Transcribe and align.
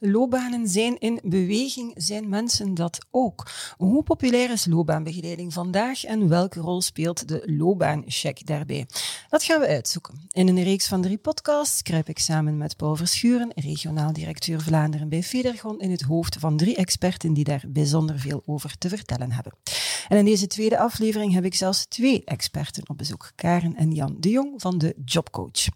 Loopbanen 0.00 0.68
zijn 0.68 0.98
in 0.98 1.20
beweging, 1.22 1.92
zijn 1.96 2.28
mensen 2.28 2.74
dat 2.74 3.06
ook? 3.10 3.50
Hoe 3.76 4.02
populair 4.02 4.50
is 4.50 4.66
loopbaanbegeleiding 4.66 5.52
vandaag 5.52 6.04
en 6.04 6.28
welke 6.28 6.60
rol 6.60 6.82
speelt 6.82 7.28
de 7.28 7.42
loopbaancheck 7.46 8.46
daarbij? 8.46 8.86
Dat 9.28 9.42
gaan 9.42 9.60
we 9.60 9.66
uitzoeken. 9.66 10.26
In 10.28 10.48
een 10.48 10.62
reeks 10.62 10.88
van 10.88 11.02
drie 11.02 11.18
podcasts 11.18 11.82
kruip 11.82 12.08
ik 12.08 12.18
samen 12.18 12.56
met 12.56 12.76
Paul 12.76 12.96
Verschuren, 12.96 13.52
regionaal 13.54 14.12
directeur 14.12 14.60
Vlaanderen 14.60 15.08
bij 15.08 15.22
Federgon, 15.22 15.80
in 15.80 15.90
het 15.90 16.02
hoofd 16.02 16.36
van 16.38 16.56
drie 16.56 16.76
experten 16.76 17.32
die 17.32 17.44
daar 17.44 17.64
bijzonder 17.68 18.18
veel 18.18 18.42
over 18.46 18.78
te 18.78 18.88
vertellen 18.88 19.32
hebben. 19.32 19.52
En 20.08 20.16
in 20.16 20.24
deze 20.24 20.46
tweede 20.46 20.78
aflevering 20.78 21.32
heb 21.32 21.44
ik 21.44 21.54
zelfs 21.54 21.86
twee 21.86 22.22
experten 22.24 22.88
op 22.88 22.98
bezoek, 22.98 23.32
Karen 23.34 23.76
en 23.76 23.92
Jan 23.92 24.16
de 24.18 24.30
Jong 24.30 24.60
van 24.60 24.78
de 24.78 24.94
Jobcoach. 25.04 25.66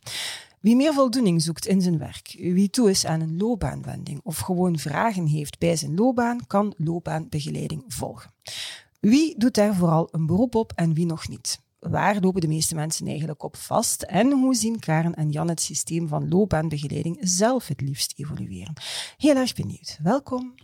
Wie 0.63 0.77
meer 0.77 0.93
voldoening 0.93 1.43
zoekt 1.43 1.67
in 1.67 1.81
zijn 1.81 1.99
werk, 1.99 2.37
wie 2.39 2.71
toe 2.71 2.91
is 2.91 3.07
aan 3.07 3.21
een 3.21 3.37
loopbaanwending 3.37 4.21
of 4.23 4.39
gewoon 4.39 4.79
vragen 4.79 5.27
heeft 5.27 5.59
bij 5.59 5.77
zijn 5.77 5.95
loopbaan, 5.95 6.47
kan 6.47 6.75
loopbaanbegeleiding 6.77 7.85
volgen. 7.89 8.31
Wie 9.01 9.39
doet 9.39 9.55
daar 9.55 9.75
vooral 9.75 10.09
een 10.11 10.27
beroep 10.27 10.55
op 10.55 10.73
en 10.75 10.95
wie 10.95 11.07
nog 11.07 11.29
niet? 11.29 11.61
Waar 11.79 12.21
lopen 12.21 12.41
de 12.41 12.49
meeste 12.49 12.75
mensen 12.75 13.07
eigenlijk 13.07 13.43
op 13.43 13.57
vast? 13.57 14.03
En 14.03 14.33
hoe 14.33 14.55
zien 14.55 14.79
Karen 14.79 15.15
en 15.15 15.31
Jan 15.31 15.49
het 15.49 15.61
systeem 15.61 16.09
van 16.09 16.29
loopbaanbegeleiding 16.29 17.19
zelf 17.21 17.69
het 17.69 17.81
liefst 17.81 18.13
evolueren? 18.17 18.75
Heel 19.17 19.37
erg 19.37 19.55
benieuwd. 19.55 19.99
Welkom. 20.03 20.55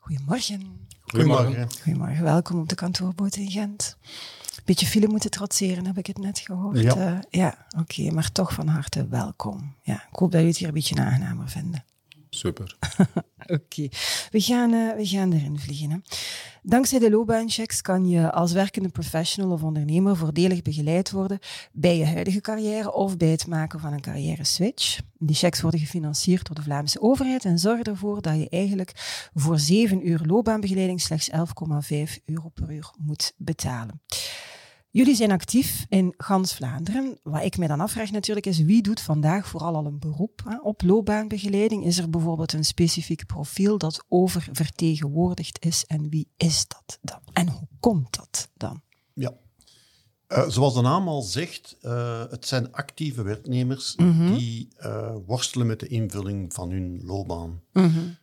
Goedemorgen. 0.00 0.88
Goedemorgen. 1.00 1.68
Goedemorgen. 1.82 2.24
Welkom 2.24 2.60
op 2.60 2.68
de 2.68 2.74
kantoorboot 2.74 3.36
in 3.36 3.50
Gent 3.50 3.96
beetje 4.66 4.86
file 4.86 5.08
moeten 5.08 5.30
trotseren, 5.30 5.86
heb 5.86 5.98
ik 5.98 6.06
het 6.06 6.18
net 6.18 6.38
gehoord. 6.38 6.80
Ja, 6.80 6.96
uh, 6.96 7.18
ja 7.30 7.66
oké, 7.78 8.10
maar 8.10 8.32
toch 8.32 8.52
van 8.52 8.66
harte 8.66 9.08
welkom. 9.08 9.74
Ja, 9.82 9.94
ik 9.94 10.18
hoop 10.18 10.30
dat 10.30 10.32
jullie 10.32 10.48
het 10.48 10.56
hier 10.56 10.68
een 10.68 10.74
beetje 10.74 10.96
aangenamer 10.96 11.48
vinden. 11.48 11.84
Super. 12.30 12.76
oké, 13.56 13.88
we, 14.30 14.40
gaan, 14.40 14.72
uh, 14.72 14.94
we 14.96 15.06
gaan 15.06 15.32
erin 15.32 15.58
vliegen. 15.58 15.90
Hè. 15.90 15.96
Dankzij 16.62 16.98
de 16.98 17.10
loopbaanchecks 17.10 17.82
kan 17.82 18.08
je 18.08 18.32
als 18.32 18.52
werkende 18.52 18.88
professional 18.88 19.52
of 19.52 19.62
ondernemer 19.62 20.16
voordelig 20.16 20.62
begeleid 20.62 21.10
worden 21.10 21.38
bij 21.72 21.96
je 21.96 22.06
huidige 22.06 22.40
carrière 22.40 22.92
of 22.92 23.16
bij 23.16 23.28
het 23.28 23.46
maken 23.46 23.80
van 23.80 23.92
een 23.92 24.00
carrière 24.00 24.44
switch. 24.44 25.00
Die 25.18 25.36
checks 25.36 25.60
worden 25.60 25.80
gefinancierd 25.80 26.46
door 26.46 26.54
de 26.54 26.62
Vlaamse 26.62 27.00
overheid 27.00 27.44
en 27.44 27.58
zorgen 27.58 27.84
ervoor 27.84 28.22
dat 28.22 28.36
je 28.36 28.48
eigenlijk 28.48 28.92
voor 29.34 29.58
7 29.58 30.08
uur 30.08 30.20
loopbaanbegeleiding 30.26 31.00
slechts 31.00 31.30
11,5 31.30 31.36
euro 32.24 32.48
per 32.48 32.72
uur 32.72 32.90
moet 32.98 33.32
betalen. 33.36 34.00
Jullie 34.96 35.14
zijn 35.14 35.30
actief 35.30 35.86
in 35.88 36.14
gans 36.16 36.54
Vlaanderen. 36.54 37.18
Wat 37.22 37.42
ik 37.42 37.58
mij 37.58 37.68
dan 37.68 37.80
afvraag 37.80 38.10
natuurlijk 38.10 38.46
is, 38.46 38.58
wie 38.58 38.82
doet 38.82 39.00
vandaag 39.00 39.48
vooral 39.48 39.74
al 39.74 39.86
een 39.86 39.98
beroep 39.98 40.42
hè, 40.44 40.60
op 40.60 40.82
loopbaanbegeleiding? 40.82 41.84
Is 41.84 41.98
er 41.98 42.10
bijvoorbeeld 42.10 42.52
een 42.52 42.64
specifiek 42.64 43.26
profiel 43.26 43.78
dat 43.78 44.04
oververtegenwoordigd 44.08 45.64
is 45.64 45.84
en 45.86 46.08
wie 46.08 46.28
is 46.36 46.64
dat 46.68 46.98
dan? 47.02 47.20
En 47.32 47.48
hoe 47.48 47.68
komt 47.80 48.16
dat 48.16 48.48
dan? 48.54 48.80
Ja, 49.14 49.32
uh, 50.28 50.48
zoals 50.48 50.74
de 50.74 50.80
naam 50.80 51.08
al 51.08 51.22
zegt, 51.22 51.76
uh, 51.82 52.22
het 52.30 52.46
zijn 52.46 52.72
actieve 52.72 53.22
werknemers 53.22 53.96
mm 53.96 54.10
-hmm. 54.12 54.36
die 54.36 54.68
uh, 54.80 55.14
worstelen 55.26 55.66
met 55.66 55.80
de 55.80 55.88
invulling 55.88 56.52
van 56.52 56.70
hun 56.70 57.00
loopbaan. 57.04 57.60
Mm 57.72 57.92
-hmm. 57.92 58.16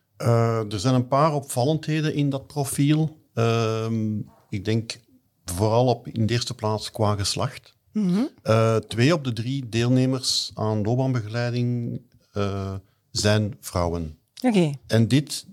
er 0.70 0.80
zijn 0.80 0.94
een 0.94 1.08
paar 1.08 1.34
opvallendheden 1.34 2.14
in 2.14 2.30
dat 2.30 2.46
profiel. 2.46 3.18
Ehm, 3.34 4.18
ik 4.48 4.64
denk 4.64 5.02
vooral 5.44 5.86
op, 5.86 6.08
in 6.08 6.26
de 6.26 6.32
eerste 6.32 6.54
plaats 6.54 6.90
qua 6.90 7.16
geslacht. 7.16 7.74
Mm 7.92 8.08
-hmm. 8.08 8.28
uh, 8.44 8.76
twee 8.76 9.14
op 9.14 9.24
de 9.24 9.32
drie 9.32 9.68
deelnemers 9.68 10.50
aan 10.54 10.82
loopbaanbegeleiding 10.82 12.00
uh, 12.34 12.74
zijn 13.10 13.56
vrouwen. 13.60 14.18
Okay. 14.42 14.78
En 14.86 15.08
dit 15.08 15.46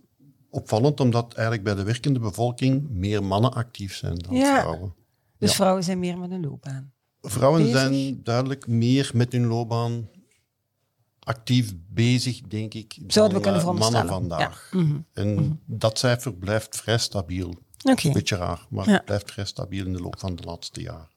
opvallend 0.49 0.99
omdat 0.99 1.33
eigenlijk 1.33 1.63
bij 1.63 1.75
de 1.75 1.83
werkende 1.83 2.19
bevolking 2.19 2.89
meer 2.89 3.23
mannen 3.23 3.53
actief 3.53 3.95
zijn 3.95 4.17
dan 4.17 4.35
ja. 4.35 4.59
vrouwen. 4.59 4.93
Dus 5.37 5.49
ja. 5.49 5.55
vrouwen 5.55 5.83
zijn 5.83 5.99
meer 5.99 6.17
met 6.17 6.31
een 6.31 6.41
loopbaan? 6.41 6.91
Vrouwen 7.21 7.61
bezig? 7.61 7.77
zijn 7.79 8.23
duidelijk 8.23 8.67
meer 8.67 9.11
met 9.13 9.31
hun 9.31 9.45
loopbaan 9.45 10.09
actief 11.19 11.73
bezig, 11.89 12.41
denk 12.41 12.73
ik, 12.73 12.97
Zouden 13.07 13.37
we 13.37 13.43
dan 13.43 13.53
kunnen 13.53 13.75
mannen 13.79 14.07
vandaag. 14.07 14.69
Ja. 14.71 14.79
Mm 14.79 14.85
-hmm. 14.85 15.05
En 15.13 15.31
mm 15.31 15.37
-hmm. 15.37 15.59
dat 15.65 15.99
cijfer 15.99 16.33
blijft 16.33 16.75
vrij 16.75 16.97
stabiel. 16.97 17.53
Okay. 17.83 18.05
Een 18.05 18.13
beetje 18.13 18.35
raar, 18.35 18.65
maar 18.69 18.85
ja. 18.85 18.93
het 18.93 19.05
blijft 19.05 19.31
vrij 19.31 19.45
stabiel 19.45 19.85
in 19.85 19.93
de 19.93 20.01
loop 20.01 20.19
van 20.19 20.35
de 20.35 20.43
laatste 20.43 20.81
jaren. 20.81 21.09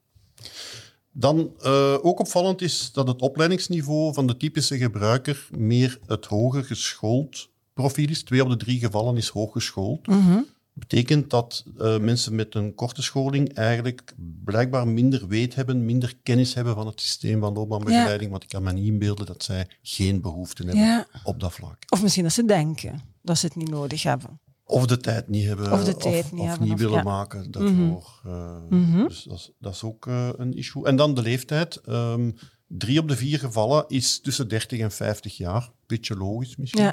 Dan 1.16 1.52
uh, 1.64 1.94
ook 2.02 2.20
opvallend 2.20 2.60
is 2.60 2.92
dat 2.92 3.08
het 3.08 3.22
opleidingsniveau 3.22 4.14
van 4.14 4.26
de 4.26 4.36
typische 4.36 4.78
gebruiker 4.78 5.48
meer 5.56 5.98
het 6.06 6.26
hoger 6.26 6.64
geschoold 6.64 7.48
profiel 7.74 8.08
is. 8.08 8.22
Twee 8.22 8.42
op 8.42 8.48
de 8.48 8.56
drie 8.56 8.78
gevallen 8.78 9.16
is 9.16 9.28
hooggeschoold. 9.28 10.06
Mm 10.06 10.20
-hmm. 10.20 10.46
betekent 10.72 11.30
dat 11.30 11.64
uh, 11.78 11.98
mensen 11.98 12.34
met 12.34 12.54
een 12.54 12.74
korte 12.74 13.02
scholing 13.02 13.54
eigenlijk 13.54 14.14
blijkbaar 14.44 14.88
minder 14.88 15.28
weet 15.28 15.54
hebben, 15.54 15.84
minder 15.84 16.14
kennis 16.22 16.54
hebben 16.54 16.74
van 16.74 16.86
het 16.86 17.00
systeem 17.00 17.40
van 17.40 17.52
loopbaanbegeleiding. 17.52 18.22
Ja. 18.22 18.30
Want 18.30 18.42
ik 18.42 18.48
kan 18.48 18.62
me 18.62 18.72
niet 18.72 18.86
inbeelden 18.86 19.26
dat 19.26 19.42
zij 19.42 19.66
geen 19.82 20.20
behoefte 20.20 20.62
hebben 20.62 20.84
ja. 20.84 21.06
op 21.24 21.40
dat 21.40 21.52
vlak. 21.52 21.76
Of 21.88 22.02
misschien 22.02 22.24
dat 22.24 22.32
ze 22.32 22.44
denken 22.44 23.00
dat 23.22 23.38
ze 23.38 23.46
het 23.46 23.56
niet 23.56 23.70
nodig 23.70 24.02
hebben. 24.02 24.40
Of 24.66 24.86
de 24.86 24.96
tijd 24.96 25.28
niet 25.28 25.46
hebben. 25.46 25.72
Of 25.72 25.84
de 25.84 25.96
tijd 25.96 26.24
of, 26.24 26.32
niet, 26.32 26.40
of 26.40 26.46
hebben, 26.46 26.66
niet 26.66 26.74
of, 26.74 26.80
willen 26.80 26.96
ja. 26.96 27.02
maken 27.02 27.50
daarvoor. 27.50 27.72
Mm 27.74 28.02
-hmm. 28.22 28.70
uh, 28.70 28.78
mm 28.78 28.92
-hmm. 28.92 29.08
Dus 29.08 29.22
dat 29.22 29.38
is, 29.38 29.50
dat 29.58 29.74
is 29.74 29.82
ook 29.82 30.06
uh, 30.06 30.28
een 30.36 30.56
issue. 30.56 30.84
En 30.84 30.96
dan 30.96 31.14
de 31.14 31.22
leeftijd. 31.22 31.80
Um, 31.88 32.34
drie 32.66 32.98
op 32.98 33.08
de 33.08 33.16
vier 33.16 33.38
gevallen 33.38 33.84
is 33.88 34.20
tussen 34.20 34.48
30 34.48 34.80
en 34.80 34.92
50 34.92 35.36
jaar. 35.36 35.70
Beetje 35.86 36.16
logisch 36.16 36.56
misschien. 36.56 36.92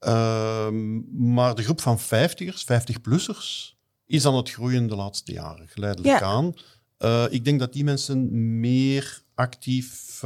Ja. 0.00 0.66
Um, 0.66 1.06
maar 1.34 1.54
de 1.54 1.62
groep 1.62 1.80
van 1.80 1.98
50ers, 2.00 2.64
50-plussers, 2.64 3.76
is 4.06 4.26
aan 4.26 4.36
het 4.36 4.50
groeien 4.50 4.86
de 4.86 4.96
laatste 4.96 5.32
jaren, 5.32 5.68
geleidelijk 5.68 6.18
ja. 6.18 6.26
aan. 6.26 6.54
Uh, 6.98 7.24
ik 7.30 7.44
denk 7.44 7.58
dat 7.58 7.72
die 7.72 7.84
mensen 7.84 8.60
meer 8.60 9.22
actief 9.34 10.20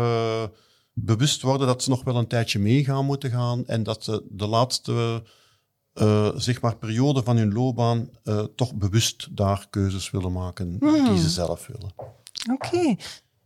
bewust 0.93 1.43
worden 1.43 1.67
dat 1.67 1.83
ze 1.83 1.91
nog 1.91 2.05
wel 2.05 2.17
een 2.17 2.27
tijdje 2.27 2.59
meegaan 2.59 3.05
moeten 3.05 3.31
gaan 3.31 3.67
en 3.67 3.83
dat 3.83 4.05
ze 4.05 4.27
de 4.31 4.47
laatste 4.47 5.23
uh, 5.97 6.31
zeg 6.37 6.61
maar 6.61 6.77
periode 6.77 7.23
van 7.23 7.37
hun 7.37 7.53
loopbaan 7.53 8.09
uh, 8.25 8.45
toch 8.57 8.75
bewust 8.75 9.29
daar 9.37 9.67
keuzes 9.71 10.11
willen 10.11 10.33
maken 10.33 10.77
Hmm. 10.79 10.95
mm. 10.95 11.05
die 11.05 11.23
ze 11.23 11.29
zelf 11.29 11.67
willen. 11.67 11.93
Oké. 12.53 12.67
Okay. 12.67 12.99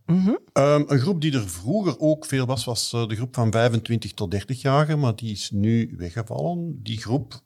Mm 0.06 0.24
-hmm. 0.24 0.38
um, 0.52 0.84
een 0.86 0.98
groep 0.98 1.20
die 1.20 1.32
er 1.32 1.48
vroeger 1.48 1.98
ook 1.98 2.24
veel 2.24 2.46
was, 2.46 2.64
was 2.64 2.92
uh, 2.92 3.06
de 3.06 3.16
groep 3.16 3.34
van 3.34 3.52
25 3.52 4.12
tot 4.12 4.34
30-jarigen, 4.34 4.98
maar 4.98 5.16
die 5.16 5.32
is 5.32 5.50
nu 5.50 5.94
weggevallen. 5.96 6.82
Die 6.82 6.98
groep 6.98 7.40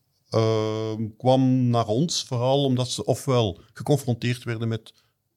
kwam 1.16 1.68
naar 1.68 1.86
ons 1.86 2.24
vooral 2.24 2.64
omdat 2.64 2.88
ze 2.88 3.04
ofwel 3.04 3.60
geconfronteerd 3.72 4.44
werden 4.44 4.68
met 4.68 4.92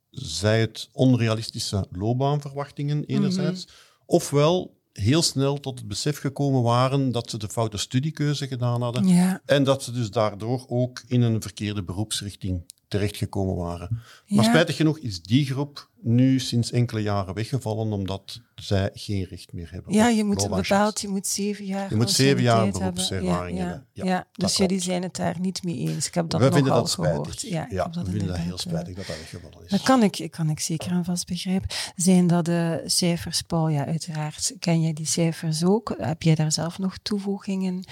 zij 0.09 0.59
het 0.59 0.89
onrealistische 0.91 1.87
loopbaanverwachtingen 1.91 3.03
enerzijds, 3.03 3.65
mm 3.65 3.71
-hmm. 3.71 4.03
ofwel 4.05 4.76
heel 4.99 5.21
snel 5.21 5.59
tot 5.59 5.79
het 5.79 5.87
besef 5.87 6.19
gekomen 6.19 6.61
waren 6.61 7.11
dat 7.11 7.29
ze 7.29 7.37
de 7.37 7.49
foute 7.49 7.77
studiekeuze 7.77 8.47
gedaan 8.47 8.81
hadden. 8.81 9.07
Ja. 9.07 9.41
En 9.45 9.63
dat 9.63 9.83
ze 9.83 9.91
dus 9.91 10.11
daardoor 10.11 10.65
ook 10.67 11.03
in 11.07 11.21
een 11.21 11.41
verkeerde 11.41 11.83
beroepsrichting 11.83 12.63
terechtgekomen 12.87 13.55
waren. 13.55 14.01
Maar 14.27 14.43
spijtig 14.43 14.75
genoeg 14.75 14.99
is 14.99 15.21
die 15.21 15.45
groep 15.45 15.89
nu 16.01 16.39
sinds 16.39 16.71
enkele 16.71 17.01
jaren 17.01 17.33
weggevallen, 17.33 17.91
omdat 17.91 18.41
zij 18.55 18.89
geen 18.93 19.23
recht 19.23 19.53
meer 19.53 19.71
hebben. 19.71 19.93
Ja, 19.93 20.07
je 20.07 20.23
moet 20.23 20.49
bepaald, 20.49 21.01
je 21.01 21.07
moet 21.07 21.27
zeven 21.27 21.65
jaar 21.65 21.89
Je 21.89 21.95
moet 21.95 22.11
zeven 22.11 22.41
jaar 22.41 22.63
hebben. 22.63 22.79
beroepservaring 22.79 23.57
ja, 23.57 23.63
ja, 23.63 23.69
hebben. 23.69 23.87
Ja, 23.93 24.05
Ja, 24.05 24.27
dus 24.31 24.57
jullie 24.57 24.79
zijn 24.79 25.03
het 25.03 25.15
daar 25.15 25.39
niet 25.39 25.63
mee 25.63 25.75
eens. 25.75 26.07
Ik 26.07 26.13
heb 26.13 26.29
dat 26.29 26.41
vinden 26.41 26.63
nogal 26.63 26.81
dat 26.81 26.91
gehoord. 26.91 27.41
Ja, 27.41 27.69
ik 27.69 27.93
dat 27.93 27.95
we 27.95 28.09
vinden 28.11 28.27
dat 28.27 28.37
heel 28.37 28.53
eh, 28.53 28.57
spijtig 28.57 28.95
dat 28.95 29.07
dat 29.07 29.17
weggevallen 29.17 29.63
is. 29.65 29.69
Dat 29.71 29.81
kan 29.81 30.03
ik, 30.03 30.27
kan 30.31 30.49
ik 30.49 30.59
zeker 30.59 30.91
en 30.91 31.05
vast 31.05 31.27
begrijpen. 31.27 31.69
Zijn 31.95 32.27
dat 32.27 32.45
de 32.45 32.81
cijfers, 32.85 33.41
Paul? 33.41 33.69
Ja, 33.69 33.85
uiteraard. 33.85 34.55
Ken 34.59 34.81
jij 34.81 34.93
die 34.93 35.05
cijfers 35.05 35.63
ook? 35.63 35.95
Heb 35.97 36.21
jij 36.21 36.35
daar 36.35 36.51
zelf 36.51 36.79
nog 36.79 36.97
toevoegingen 37.01 37.83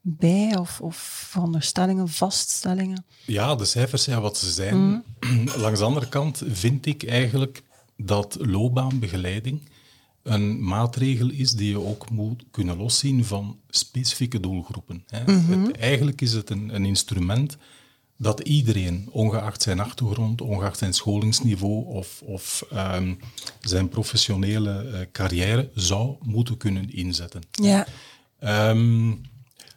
bij? 0.00 0.56
Of, 0.56 0.80
of 0.80 0.96
veronderstellingen, 1.30 2.08
vaststellingen? 2.08 3.04
Ja, 3.26 3.54
de 3.54 3.64
cijfers 3.64 4.02
zijn 4.02 4.20
wat 4.20 4.38
ze 4.38 4.50
zijn. 4.50 4.76
Mm. 4.76 5.04
Langs 5.56 5.78
de 5.78 5.84
andere 5.84 6.08
kant 6.08 6.42
vind 6.46 6.86
ik 6.86 7.04
eigenlijk 7.04 7.62
dat 7.96 8.36
loopbaanbegeleiding 8.40 9.70
een 10.22 10.64
maatregel 10.64 11.30
is 11.30 11.52
die 11.52 11.68
je 11.68 11.80
ook 11.80 12.10
moet 12.10 12.44
kunnen 12.50 12.76
loszien 12.76 13.24
van 13.24 13.58
specifieke 13.68 14.40
doelgroepen. 14.40 15.04
Hè. 15.06 15.32
Mhm. 15.32 15.60
Het, 15.60 15.76
eigenlijk 15.76 16.20
is 16.20 16.32
het 16.32 16.50
een, 16.50 16.74
een 16.74 16.84
instrument 16.84 17.56
dat 18.16 18.40
iedereen, 18.40 19.08
ongeacht 19.10 19.62
zijn 19.62 19.80
achtergrond, 19.80 20.40
ongeacht 20.40 20.78
zijn 20.78 20.92
scholingsniveau 20.92 21.84
of, 21.84 22.22
of 22.24 22.64
ehm, 22.70 23.14
zijn 23.60 23.88
professionele 23.88 24.90
uh, 24.92 24.98
carrière, 25.12 25.70
zou 25.74 26.16
moeten 26.20 26.56
kunnen 26.56 26.92
inzetten. 26.92 27.42
Ja. 27.50 27.86
Um, 28.70 29.20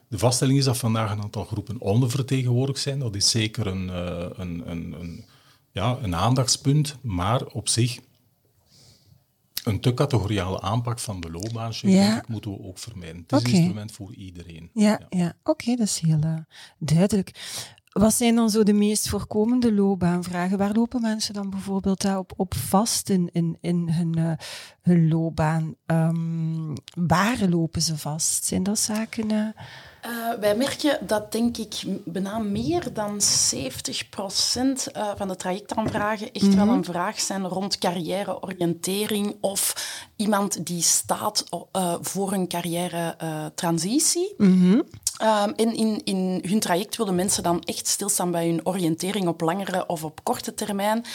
de 0.07 0.17
vaststelling 0.17 0.57
is 0.57 0.65
dat 0.65 0.77
vandaag 0.77 1.11
een 1.11 1.21
aantal 1.21 1.43
groepen 1.43 1.79
ondervertegenwoordigd 1.79 2.79
zijn. 2.79 2.99
Dat 2.99 3.15
is 3.15 3.29
zeker 3.29 3.67
een, 3.67 3.87
uh, 3.87 4.25
een, 4.35 4.69
een, 4.69 4.95
een, 4.99 5.25
ja, 5.75 5.97
een 6.01 6.15
aandachtspunt, 6.15 6.97
maar 7.01 7.45
op 7.45 7.69
zich 7.69 7.99
een 9.63 9.79
te 9.79 9.93
categoriale 9.93 10.61
aanpak 10.61 10.99
van 10.99 11.19
de 11.19 11.31
loopbaancheck 11.31 11.89
ja. 11.89 12.23
moeten 12.27 12.51
we 12.51 12.63
ook 12.63 12.79
vermijden. 12.79 13.23
Het 13.27 13.31
is 13.31 13.39
okay. 13.39 13.51
een 13.51 13.57
instrument 13.57 13.91
voor 13.91 14.13
iedereen. 14.13 14.69
Ja, 14.73 14.99
ja. 15.09 15.19
ja. 15.19 15.33
oké, 15.43 15.75
dat 15.75 15.87
is 15.87 15.99
heel 15.99 16.19
uh, 16.25 16.37
duidelijk. 16.77 17.31
Wat 17.99 18.13
zijn 18.13 18.35
dan 18.35 18.49
zo 18.49 18.63
de 18.63 18.73
meest 18.73 19.09
voorkomende 19.09 19.73
loopbaanvragen? 19.73 20.57
Waar 20.57 20.73
lopen 20.73 21.01
mensen 21.01 21.33
dan 21.33 21.49
bijvoorbeeld 21.49 22.01
daarop 22.01 22.33
op 22.35 22.53
vast 22.55 23.09
in, 23.09 23.29
in, 23.31 23.57
in 23.61 23.89
hun, 23.89 24.17
uh, 24.17 24.31
hun 24.81 25.07
loopbaan? 25.07 25.75
Um, 25.85 26.73
waar 26.95 27.37
lopen 27.49 27.81
ze 27.81 27.97
vast? 27.97 28.45
Zijn 28.45 28.63
dat 28.63 28.79
zaken... 28.79 29.31
Uh... 29.31 29.47
Uh, 30.05 30.39
wij 30.39 30.55
merken 30.55 31.07
dat, 31.07 31.31
denk 31.31 31.57
ik, 31.57 31.83
bijna 32.05 32.37
meer 32.37 32.93
dan 32.93 33.19
70% 33.21 33.23
uh, 33.23 35.09
van 35.15 35.27
de 35.27 35.35
trajectaanvragen 35.35 36.31
echt 36.31 36.55
wel 36.55 36.67
een 36.67 36.83
vraag 36.83 37.19
zijn 37.19 37.47
rond 37.47 37.77
carrièreoriëntering 37.77 39.35
of 39.41 39.73
iemand 40.15 40.65
die 40.65 40.81
staat 40.81 41.43
voor 42.01 42.33
een 42.33 42.47
carrière-transitie. 42.47 44.33
Mm 44.37 44.61
-hmm. 44.61 44.83
Um, 45.21 45.53
in, 45.55 45.75
in, 45.75 46.01
in 46.03 46.43
hun 46.47 46.59
traject 46.59 46.97
willen 46.97 47.15
mensen 47.15 47.43
dan 47.43 47.61
echt 47.61 47.87
stilstaan 47.87 48.31
bij 48.31 48.47
hun 48.47 48.65
oriëntering 48.65 49.27
op 49.27 49.41
langere 49.41 49.85
of 49.87 50.03
op 50.03 50.23
korte 50.23 50.53
termijn. 50.53 51.05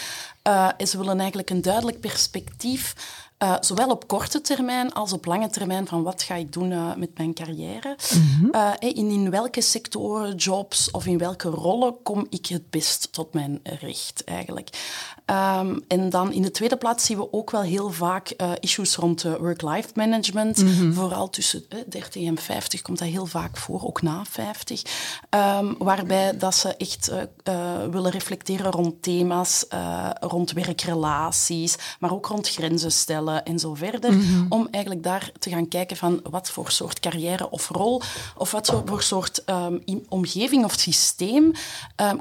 en 0.77 0.89
ze 0.89 0.99
willen 0.99 1.19
eigenlijk 1.19 1.51
een 1.51 1.63
duidelijk 1.63 2.01
perspectief 2.01 2.95
uh, 3.43 3.57
zowel 3.61 3.91
op 3.91 4.09
korte 4.09 4.41
termijn 4.41 4.93
als 4.93 5.13
op 5.13 5.25
lange 5.25 5.49
termijn 5.49 5.87
van 5.87 6.03
wat 6.03 6.23
ga 6.23 6.35
ik 6.35 6.53
doen 6.53 6.71
uh, 6.71 6.95
met 6.95 7.19
mijn 7.19 7.35
carrière. 7.35 7.97
Mm 8.15 8.21
-hmm. 8.21 8.51
uh, 8.55 8.73
in, 8.79 9.11
in 9.11 9.31
welke 9.31 9.61
sectoren, 9.61 10.35
jobs 10.35 10.91
of 10.91 11.07
in 11.07 11.19
welke 11.19 11.49
rollen 11.49 12.03
kom 12.03 12.27
ik 12.31 12.47
het 12.47 12.71
best 12.71 13.13
tot 13.13 13.33
mijn 13.33 13.61
recht 13.63 14.25
eigenlijk. 14.25 14.69
Um, 15.31 15.81
en 15.89 16.11
dan 16.11 16.33
in 16.33 16.43
de 16.43 16.51
tweede 16.51 16.77
plaats 16.77 17.05
zien 17.05 17.19
we 17.19 17.33
ook 17.33 17.51
wel 17.51 17.63
heel 17.63 17.91
vaak 17.91 18.35
issues 18.61 18.97
rond 18.97 19.23
work-life 19.23 19.89
management. 19.95 20.63
Mm 20.63 20.75
-hmm. 20.75 20.93
Vooral 20.93 21.31
tussen 21.31 21.65
30 21.89 22.25
en 22.25 22.39
50 22.39 22.83
komt 22.83 22.99
dat 22.99 23.09
heel 23.09 23.27
vaak 23.27 23.57
voor, 23.57 23.87
ook 23.87 24.03
na 24.03 24.25
50. 24.31 24.83
Um, 25.31 25.75
waarbij 25.79 26.37
dat 26.37 26.55
ze 26.55 26.77
echt 26.77 27.13
willen 27.91 28.11
reflecteren 28.11 28.71
rond 28.71 29.03
thema's, 29.03 29.65
rond 30.21 30.53
werkrelaties, 30.53 31.77
maar 32.01 32.13
ook 32.13 32.27
rond 32.27 32.49
grenzen 32.49 32.93
stellen 32.93 33.45
en 33.45 33.59
zo 33.59 33.75
verder. 33.75 34.13
Mhm. 34.13 34.47
Om 34.49 34.69
eigenlijk 34.71 35.05
daar 35.05 35.33
te 35.39 35.51
gaan 35.51 35.69
kijken 35.69 35.97
van 35.97 36.21
wat 36.31 36.51
voor 36.51 36.71
soort 36.71 37.01
carrière 37.01 37.51
of 37.51 37.69
rol 37.69 38.03
of 38.37 38.51
wat 38.51 38.83
voor 38.85 39.03
soort 39.03 39.43
um, 39.47 39.83
omgeving 40.09 40.65
of 40.65 40.73
systeem 40.73 41.53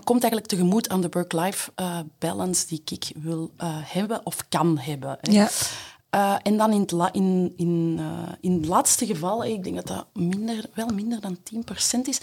komt 0.04 0.22
eigenlijk 0.22 0.46
tegemoet 0.46 0.90
aan 0.90 1.02
de 1.02 1.08
work-life 1.12 1.72
uh, 1.76 2.00
balance 2.20 2.68
die 2.68 2.82
ik 2.86 2.99
wil 3.16 3.52
uh, 3.62 3.68
hebben 3.72 4.26
of 4.26 4.46
kan 4.50 4.78
hebben. 4.78 5.18
Ja. 5.22 5.50
Uh, 6.16 6.36
en 6.44 6.58
dan 6.58 6.72
in 6.72 6.82
het, 6.82 6.92
la, 6.92 7.14
in, 7.14 7.54
in, 7.56 7.98
uh, 8.00 8.34
in 8.42 8.54
het 8.54 8.66
laatste 8.66 9.06
geval, 9.06 9.46
ik 9.46 9.64
denk 9.64 9.76
dat 9.76 9.88
dat 9.88 10.06
minder, 10.14 10.66
wel 10.74 10.88
minder 10.88 11.22
dan 11.22 11.38
10% 11.98 12.00
is, 12.04 12.20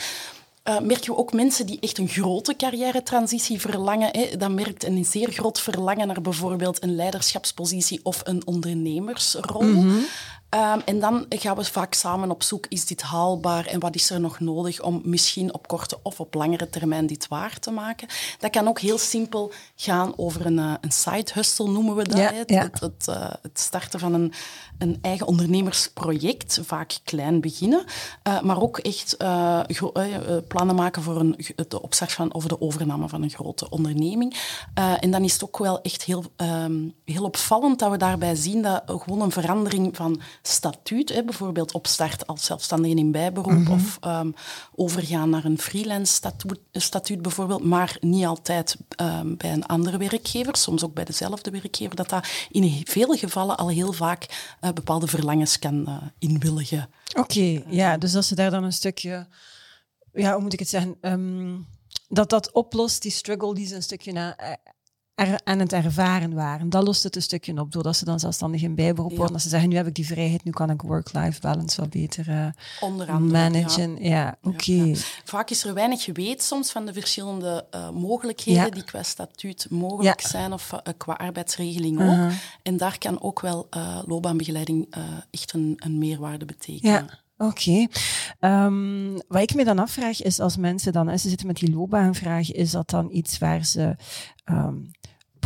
uh, 0.69 0.81
merken 0.81 1.11
we 1.11 1.17
ook 1.17 1.33
mensen 1.33 1.67
die 1.67 1.81
echt 1.81 1.99
een 1.99 2.09
grote 2.09 2.57
carrière-transitie 2.57 3.61
verlangen. 3.61 4.09
Hè. 4.13 4.37
Dat 4.37 4.51
merkt 4.51 4.85
een 4.85 5.05
zeer 5.05 5.33
groot 5.33 5.61
verlangen 5.61 6.07
naar 6.07 6.21
bijvoorbeeld 6.21 6.83
een 6.83 6.95
leiderschapspositie 6.95 8.01
of 8.03 8.21
een 8.25 8.47
ondernemersrol. 8.47 9.63
Mm 9.63 9.75
-hmm. 9.75 10.05
Um, 10.51 10.81
en 10.85 11.01
dan 11.01 11.27
gaan 11.29 11.57
we 11.57 11.65
vaak 11.65 11.95
samen 11.95 12.31
op 12.31 12.43
zoek, 12.43 12.67
is 12.69 12.87
dit 12.87 13.03
haalbaar 13.03 13.67
en 13.67 13.81
wat 13.81 13.95
is 13.95 14.11
er 14.11 14.21
nog 14.21 14.41
nodig 14.41 14.83
om 14.83 15.01
misschien 15.05 15.55
op 15.55 15.69
korte 15.69 15.99
of 16.03 16.21
op 16.21 16.35
langere 16.35 16.69
termijn 16.69 17.07
dit 17.07 17.29
waar 17.29 17.59
te 17.59 17.71
maken. 17.71 18.09
Dat 18.39 18.51
kan 18.51 18.69
ook 18.69 18.81
heel 18.81 18.99
simpel 18.99 19.53
gaan 19.77 20.13
over 20.17 20.47
een, 20.47 20.59
uh, 20.59 20.75
een 20.81 20.93
side 20.93 21.31
hustle, 21.33 21.69
noemen 21.69 21.97
we 21.97 22.09
dat. 22.09 22.19
Ja, 22.19 22.33
het, 22.33 22.51
ja. 22.51 22.63
het, 22.63 22.81
het, 22.81 23.07
uh, 23.09 23.31
het, 23.43 23.59
starten 23.61 24.01
van 24.01 24.15
een, 24.15 24.33
een 24.79 24.99
eigen 25.01 25.27
ondernemersproject, 25.27 26.61
vaak 26.63 26.99
klein 27.05 27.41
beginnen, 27.41 27.85
uh, 28.29 28.41
maar 28.41 28.63
ook 28.63 28.79
echt 28.79 29.17
plannen 30.49 30.75
maken 30.75 31.03
voor 31.03 31.21
een, 31.21 31.39
de 31.69 31.83
opstart 31.83 32.13
van, 32.13 32.35
of 32.35 32.47
de 32.47 32.61
overname 32.61 33.09
van 33.09 33.23
een 33.23 33.31
grote 33.31 33.71
onderneming. 33.71 34.37
en 35.01 35.11
dan 35.11 35.25
is 35.25 35.33
het 35.33 35.45
ook 35.45 35.59
wel 35.59 35.81
echt 35.83 36.03
heel, 36.03 36.25
um, 36.37 36.95
heel 37.05 37.25
opvallend 37.25 37.79
dat 37.79 37.91
we 37.91 37.97
daarbij 37.97 38.35
zien 38.35 38.63
dat 38.63 38.83
gewoon 38.87 39.21
een 39.21 39.31
verandering 39.31 39.97
van 39.97 40.21
statuut, 40.49 41.13
hè, 41.13 41.25
bijvoorbeeld 41.25 41.73
opstart 41.73 42.27
als 42.27 42.45
zelfstandige 42.45 42.95
in 42.97 43.13
bijberoep 43.13 43.53
Mhm. 43.53 43.61
mm 43.61 43.67
-hmm. 43.67 43.75
of 43.75 43.99
um, 44.05 44.35
overgaan 44.75 45.31
naar 45.31 45.45
een 45.45 45.59
freelance 45.59 46.13
statuut, 46.13 46.61
statuut 46.73 47.23
bijvoorbeeld, 47.23 47.65
maar 47.65 47.97
niet 48.01 48.25
altijd 48.25 48.77
um, 49.01 49.37
bij 49.37 49.53
een 49.53 49.67
andere 49.67 49.99
werkgever, 49.99 50.57
soms 50.57 50.85
ook 50.85 50.95
bij 50.95 51.05
dezelfde 51.05 51.51
werkgever, 51.51 51.97
dat 51.97 52.09
dat 52.09 52.29
in 52.51 52.81
veel 52.85 53.17
gevallen 53.17 53.57
al 53.57 53.69
heel 53.69 53.93
vaak 53.93 54.55
uh, 54.61 54.71
bepaalde 54.71 55.07
verlangens 55.07 55.59
kan 55.59 55.85
uh, 55.89 55.97
inwilligen. 56.19 56.89
Oké, 57.09 57.21
okay, 57.21 57.65
ja, 57.69 57.99
dus 57.99 58.15
als 58.15 58.29
ze 58.29 58.35
daar 58.35 58.51
dan 58.51 58.65
een 58.65 58.73
stukje, 58.73 59.27
ja, 60.13 60.33
hoe 60.33 60.43
moet 60.43 60.53
ik 60.53 60.59
het 60.59 60.69
zeggen, 60.69 60.97
um, 61.01 61.67
dat 62.09 62.31
dat 62.31 62.53
oplost, 62.53 63.03
die 63.03 63.11
struggle 63.11 63.55
die 63.55 63.67
ze 63.67 63.75
een 63.75 63.83
stukje 63.83 64.13
na, 64.13 64.37
er, 65.17 65.41
aan 65.45 65.59
het 65.59 65.73
ervaren 65.73 66.35
waren. 66.35 66.71
Dat 66.71 66.85
lost 66.85 67.03
het 67.03 67.17
een 67.17 67.23
stukje 67.23 67.61
op, 67.61 67.73
doordat 67.73 67.97
ze 67.97 68.05
dan 68.05 68.21
zelfstandig 68.21 68.63
in 68.63 68.75
bijberoep 68.75 69.11
worden. 69.11 69.27
Ja. 69.27 69.33
Als 69.33 69.43
ze 69.43 69.49
zeggen, 69.49 69.69
nu 69.69 69.77
heb 69.77 69.87
ik 69.87 69.95
die 69.95 70.07
vrijheid, 70.07 70.45
nu 70.45 70.51
kan 70.51 70.71
ik 70.71 70.83
work-life 70.83 71.41
balance 71.41 71.81
wat 71.81 71.91
beter 71.91 72.29
uh, 72.29 72.47
andere, 72.81 73.19
managen. 73.19 73.97
Ja, 74.03 74.09
ja 74.09 74.37
oké. 74.43 74.49
Okay. 74.49 74.89
Ja, 74.89 74.97
Vaak 75.25 75.51
is 75.51 75.65
er 75.65 75.75
weinig 75.75 76.03
geweten 76.03 76.45
soms 76.45 76.71
van 76.71 76.87
de 76.87 76.93
verschillende 76.93 77.67
uh, 77.75 77.91
mogelijkheden 77.91 78.71
die 78.71 78.85
qua 78.85 79.03
statuut 79.03 79.67
mogelijk 79.71 80.21
zijn 80.21 80.53
of 80.53 80.73
uh, 80.73 80.79
qua 80.97 81.13
arbeidsregeling 81.13 82.01
ook. 82.01 82.07
Uh-huh. 82.07 82.33
En 82.63 82.77
daar 82.77 82.99
kan 82.99 83.23
ook 83.23 83.41
wel 83.41 83.69
loopbaanbegeleiding 84.07 84.95
echt 85.31 85.53
een, 85.53 85.75
een 85.77 85.99
meerwaarde 85.99 86.45
betekenen. 86.45 86.93
Ja. 86.93 87.25
Oké. 87.39 87.89
Okay. 88.41 88.65
Um, 88.65 89.21
wat 89.29 89.43
ik 89.43 89.55
me 89.55 89.65
dan 89.65 89.79
afvraag 89.79 90.23
is, 90.23 90.41
als 90.41 90.57
mensen 90.57 90.93
dan, 90.93 91.19
ze 91.19 91.29
zitten 91.29 91.47
met 91.47 91.57
die 91.57 91.75
loopbaanvraag, 91.75 92.53
is 92.53 92.71
dat 92.71 92.91
dan 92.91 93.09
iets 93.11 93.39
waar 93.39 93.65
ze 93.65 93.97
um, 94.45 94.91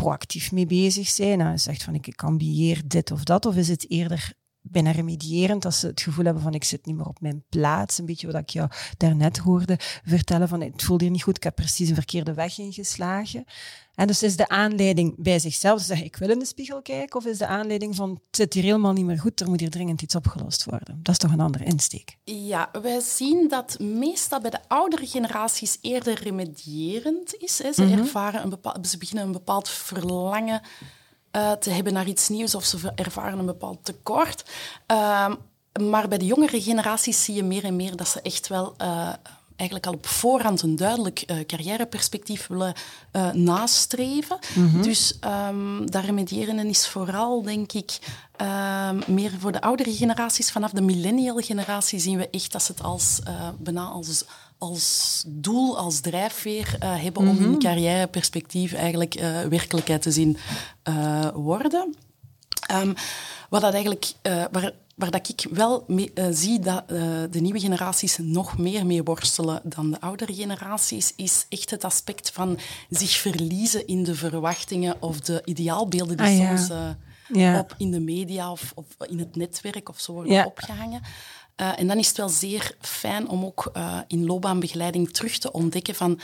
proactief 0.00 0.52
mee 0.52 0.66
bezig 0.66 1.09
zijn? 1.09 1.38
Nou, 1.38 1.59
zegt 1.59 1.83
van, 1.83 1.95
ik 1.95 2.23
ambieer 2.23 2.83
dit 2.87 3.11
of 3.11 3.25
dat, 3.25 3.47
of 3.47 3.57
is 3.57 3.69
het 3.69 3.90
eerder 3.90 4.33
bijna 4.62 4.90
remedierend 4.90 5.64
als 5.64 5.81
ze 5.81 5.87
het 5.87 6.00
gevoel 6.00 6.25
hebben 6.25 6.43
van 6.43 6.55
ik 6.55 6.64
zit 6.64 6.87
niet 6.87 6.97
meer 6.97 7.07
op 7.07 7.21
mijn 7.21 7.45
plaats. 7.49 7.99
Een 7.99 8.07
beetje 8.07 8.26
wat 8.26 8.40
ik 8.40 8.50
jou 8.50 8.69
daarnet 8.97 9.38
hoorde 9.38 9.76
vertellen 10.05 10.49
van 10.49 10.61
het 10.61 10.83
voelt 10.83 11.00
hier 11.00 11.11
niet 11.11 11.23
goed, 11.23 11.37
ik 11.37 11.43
heb 11.43 11.55
precies 11.55 11.88
een 11.88 11.95
verkeerde 11.95 12.35
weg 12.35 12.59
ingeslagen. 12.59 13.45
En 13.95 14.07
dus 14.07 14.23
is 14.23 14.37
de 14.37 14.49
aanleiding 14.49 15.14
bij 15.19 15.38
zichzelf 15.38 15.81
zeggen 15.81 16.07
ik 16.07 16.17
wil 16.17 16.31
in 16.31 16.38
de 16.38 16.45
spiegel 16.45 16.83
kijken 16.83 17.19
of 17.19 17.26
is 17.26 17.38
de 17.38 17.47
aanleiding 17.47 17.97
van 17.97 18.11
het 18.11 18.21
zit 18.31 18.55
hier 18.55 18.62
helemaal 18.62 18.93
niet 18.93 19.05
meer 19.05 19.19
goed, 19.19 19.40
er 19.40 19.49
moet 19.49 19.61
hier 19.61 19.71
dringend 19.71 20.02
iets 20.02 20.14
opgelost 20.14 20.64
worden. 20.64 21.00
Dat 21.02 21.14
is 21.14 21.21
toch 21.21 21.33
een 21.33 21.40
andere 21.40 21.64
insteek? 21.64 22.17
Ja, 22.25 22.71
wij 22.83 23.00
zien 23.00 23.49
dat 23.49 23.79
meestal 23.79 24.40
bij 24.40 24.50
de 24.50 24.69
oudere 24.69 25.07
generaties 25.07 25.79
eerder 25.81 26.23
remedierend 26.23 27.35
is. 27.35 27.62
Hè. 27.62 27.73
Ze, 27.73 27.83
mm 27.83 27.88
-hmm. 27.88 27.99
ervaren 27.99 28.43
een 28.43 28.50
bepaald, 28.50 28.88
ze 28.88 28.99
beginnen 28.99 29.25
een 29.25 29.33
bepaald 29.33 29.69
verlangen 29.69 30.61
uh, 31.33 31.53
te 31.53 31.71
hebben 31.71 31.93
naar 31.93 32.07
iets 32.07 32.29
nieuws 32.29 32.55
of 32.55 32.65
ze 32.65 32.93
ervaren 32.95 33.39
een 33.39 33.47
bepaald 33.47 33.85
tekort. 33.85 34.45
Uh, 34.87 35.31
maar 35.81 36.09
bij 36.09 36.19
de 36.19 36.25
jongere 36.25 36.63
generaties 36.63 37.25
zie 37.25 37.35
je 37.35 37.43
meer 37.43 37.65
en 37.65 37.77
meer 37.77 37.97
dat 37.97 38.09
ze 38.09 38.21
echt 38.23 38.49
wel 38.49 38.75
uh, 38.83 39.09
eigenlijk 39.57 39.89
al 39.89 39.93
op 39.93 40.07
voorhand 40.07 40.63
een 40.63 40.77
duidelijk 40.77 41.25
uh, 41.27 41.47
carrièreperspectief 41.47 42.47
willen 42.47 42.75
nastreven. 43.33 44.39
Mhm. 44.41 44.61
Mm 44.61 44.71
-hmm. 44.71 44.83
Dus 44.83 45.19
um, 45.49 45.91
dat 45.91 46.05
remediëren 46.05 46.59
is 46.59 46.89
vooral, 46.89 47.43
denk 47.43 47.73
ik, 47.73 47.99
uh, 48.43 48.91
meer 49.07 49.33
voor 49.39 49.53
de 49.53 49.61
oudere 49.61 49.95
generaties. 49.95 50.51
Vanaf 50.51 50.71
de 50.71 50.83
millennial 50.83 51.37
generatie 51.37 51.99
zien 51.99 52.19
we 52.19 52.31
echt 52.31 52.53
dat 52.53 52.63
ze 52.63 52.73
het 52.73 52.83
als, 52.83 53.21
bijna 53.59 53.85
als, 53.85 54.25
als 54.61 55.25
doel, 55.26 55.79
als 55.79 56.00
drijfveer 56.00 56.76
uh, 56.83 57.02
hebben 57.02 57.29
om 57.29 57.37
hun 57.37 57.59
carrièreperspectief 57.59 58.73
eigenlijk 58.73 59.14
uh, 59.14 59.40
werkelijkheid 59.40 60.02
te 60.02 60.11
zien 60.11 60.37
uh, 60.88 61.29
worden. 61.35 61.95
Um, 62.73 62.95
wat 63.49 63.61
dat 63.61 63.73
eigenlijk, 63.73 64.12
waar, 64.23 64.73
waar 64.95 65.11
dat 65.11 65.29
ik 65.29 65.47
wel 65.50 65.85
mee, 65.87 66.12
zie 66.31 66.59
dat 66.59 66.88
de 67.31 67.40
nieuwe 67.40 67.61
generaties 67.61 68.19
nog 68.19 68.59
meer 68.59 68.87
mee 68.87 69.02
worstelen 69.02 69.61
dan 69.64 69.90
de 69.90 70.00
oudere 70.00 70.35
generaties, 70.35 71.12
is 71.17 71.47
echt 71.49 71.71
het 71.71 71.85
aspect 71.85 72.31
van 72.31 72.59
zich 72.90 73.17
verliezen 73.17 73.87
in 73.87 74.02
de 74.02 74.14
verwachtingen 74.14 74.97
of 75.02 75.21
de 75.21 75.43
ideaalbeelden 75.45 76.17
die 76.17 76.26
ah, 76.26 76.38
ja. 76.38 76.57
soms 76.57 76.81
ja. 77.33 77.59
op 77.59 77.75
in 77.79 77.90
de 77.90 78.00
media 78.00 78.52
of, 78.52 78.73
of, 78.75 78.87
in 79.09 79.19
het 79.19 79.37
netwerk 79.37 79.88
of 79.88 80.00
zo 80.00 80.12
worden 80.12 80.33
ja. 80.33 80.45
opgehangen. 80.45 81.02
Uh, 81.61 81.79
en 81.79 81.87
dan 81.87 81.99
is 81.99 82.09
het 82.09 82.17
wel 82.17 82.29
zeer 82.29 82.76
fijn 82.81 83.29
om 83.29 83.45
ook 83.45 83.71
uh, 83.76 83.99
in 84.07 84.26
loopbaanbegeleiding 84.26 85.11
terug 85.11 85.38
te 85.38 85.52
ontdekken 85.52 85.95
van 85.95 86.21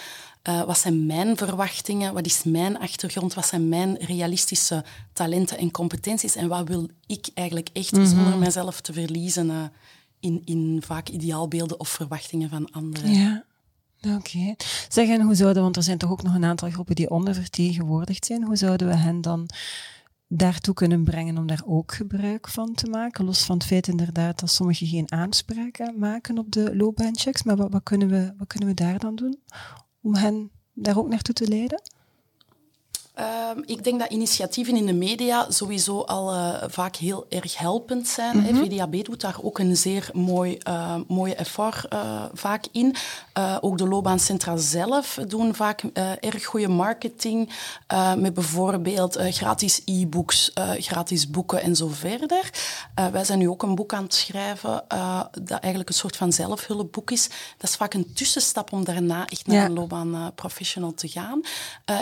uh, 0.48 0.62
wat 0.62 0.78
zijn 0.78 1.06
mijn 1.06 1.36
verwachtingen, 1.36 2.14
wat 2.14 2.26
is 2.26 2.42
mijn 2.44 2.78
achtergrond, 2.78 3.34
wat 3.34 3.46
zijn 3.46 3.68
mijn 3.68 3.96
realistische 3.96 4.84
talenten 5.12 5.58
en 5.58 5.70
competenties 5.70 6.36
en 6.36 6.48
wat 6.48 6.68
wil 6.68 6.88
ik 7.06 7.28
eigenlijk 7.34 7.68
echt 7.72 7.92
mm 7.92 7.98
-hmm. 7.98 8.08
zonder 8.08 8.38
mezelf 8.38 8.80
te 8.80 8.92
verliezen 8.92 9.72
in, 10.20 10.42
in 10.44 10.82
vaak 10.86 11.08
ideaalbeelden 11.08 11.80
of 11.80 11.88
verwachtingen 11.88 12.48
van 12.48 12.70
anderen. 12.70 13.14
Ja. 13.14 13.44
Oké. 14.00 14.14
Okay. 14.14 14.56
Zeg, 14.88 15.08
en 15.08 15.20
hoe 15.20 15.34
zouden, 15.34 15.62
want 15.62 15.76
er 15.76 15.82
zijn 15.82 15.98
toch 15.98 16.10
ook 16.10 16.22
nog 16.22 16.34
een 16.34 16.44
aantal 16.44 16.70
groepen 16.70 16.94
die 16.94 17.10
ondervertegenwoordigd 17.10 18.26
zijn, 18.26 18.44
hoe 18.44 18.56
zouden 18.56 18.88
we 18.88 18.94
hen 18.94 19.20
dan 19.20 19.48
daartoe 20.28 20.74
kunnen 20.74 21.04
brengen 21.04 21.38
om 21.38 21.46
daar 21.46 21.62
ook 21.66 21.94
gebruik 21.94 22.48
van 22.48 22.74
te 22.74 22.90
maken? 22.90 23.24
Los 23.24 23.44
van 23.44 23.56
het 23.56 23.66
feit 23.66 23.88
inderdaad 23.88 24.40
dat 24.40 24.50
sommigen 24.50 24.86
geen 24.86 25.12
aanspraak 25.12 25.92
maken 25.96 26.38
op 26.38 26.52
de 26.52 26.76
loopbaanchecks, 26.76 27.42
maar 27.42 27.56
wat, 27.56 27.72
wat, 27.72 27.82
kunnen 27.82 28.08
we, 28.08 28.34
wat 28.38 28.46
kunnen 28.46 28.68
we 28.68 28.74
daar 28.74 28.98
dan 28.98 29.14
doen 29.14 29.42
om 30.00 30.14
hen 30.14 30.50
daar 30.72 30.98
ook 30.98 31.08
naartoe 31.08 31.34
te 31.34 31.48
leiden? 31.48 31.82
Um, 33.18 33.62
ik 33.66 33.84
denk 33.84 34.00
dat 34.00 34.10
initiatieven 34.10 34.76
in 34.76 34.86
de 34.86 34.92
media 34.92 35.46
sowieso 35.50 36.00
al 36.00 36.34
uh, 36.34 36.54
vaak 36.66 36.96
heel 36.96 37.26
erg 37.28 37.58
helpend 37.58 38.08
zijn. 38.08 38.36
Mm 38.36 38.44
-hmm. 38.44 38.64
VDAB 38.64 39.04
doet 39.04 39.20
daar 39.20 39.36
ook 39.42 39.58
een 39.58 39.76
zeer 39.76 40.08
mooi, 40.12 40.58
uh, 40.68 40.94
mooie 41.08 41.34
effort 41.34 41.92
uh, 41.92 42.24
vaak 42.32 42.64
in. 42.72 42.94
ook 43.60 43.78
de 43.78 43.88
loopbaancentra 43.88 44.56
zelf 44.56 45.18
doen 45.28 45.54
vaak 45.54 45.82
erg 46.20 46.44
goede 46.44 46.68
marketing 46.68 47.50
met 48.16 48.34
bijvoorbeeld 48.34 49.18
gratis 49.20 49.82
e-books, 49.84 50.52
gratis 50.78 51.30
boeken 51.30 51.62
en 51.62 51.76
zo 51.76 51.88
verder. 51.88 52.50
wij 53.12 53.24
zijn 53.24 53.38
nu 53.38 53.48
ook 53.48 53.62
een 53.62 53.74
boek 53.74 53.92
aan 53.92 54.02
het 54.02 54.14
schrijven 54.14 54.84
dat 55.42 55.60
eigenlijk 55.60 55.88
een 55.88 55.94
soort 55.94 56.16
van 56.16 56.32
zelfhulpboek 56.32 57.10
is. 57.10 57.28
Dat 57.58 57.70
is 57.70 57.76
vaak 57.76 57.94
een 57.94 58.12
tussenstap 58.14 58.72
om 58.72 58.84
daarna 58.84 59.26
echt 59.26 59.46
naar 59.46 59.56
ja. 59.56 59.64
een 59.64 59.72
loopbaanprofessional 59.72 60.94
te 60.94 61.08
gaan. 61.08 61.40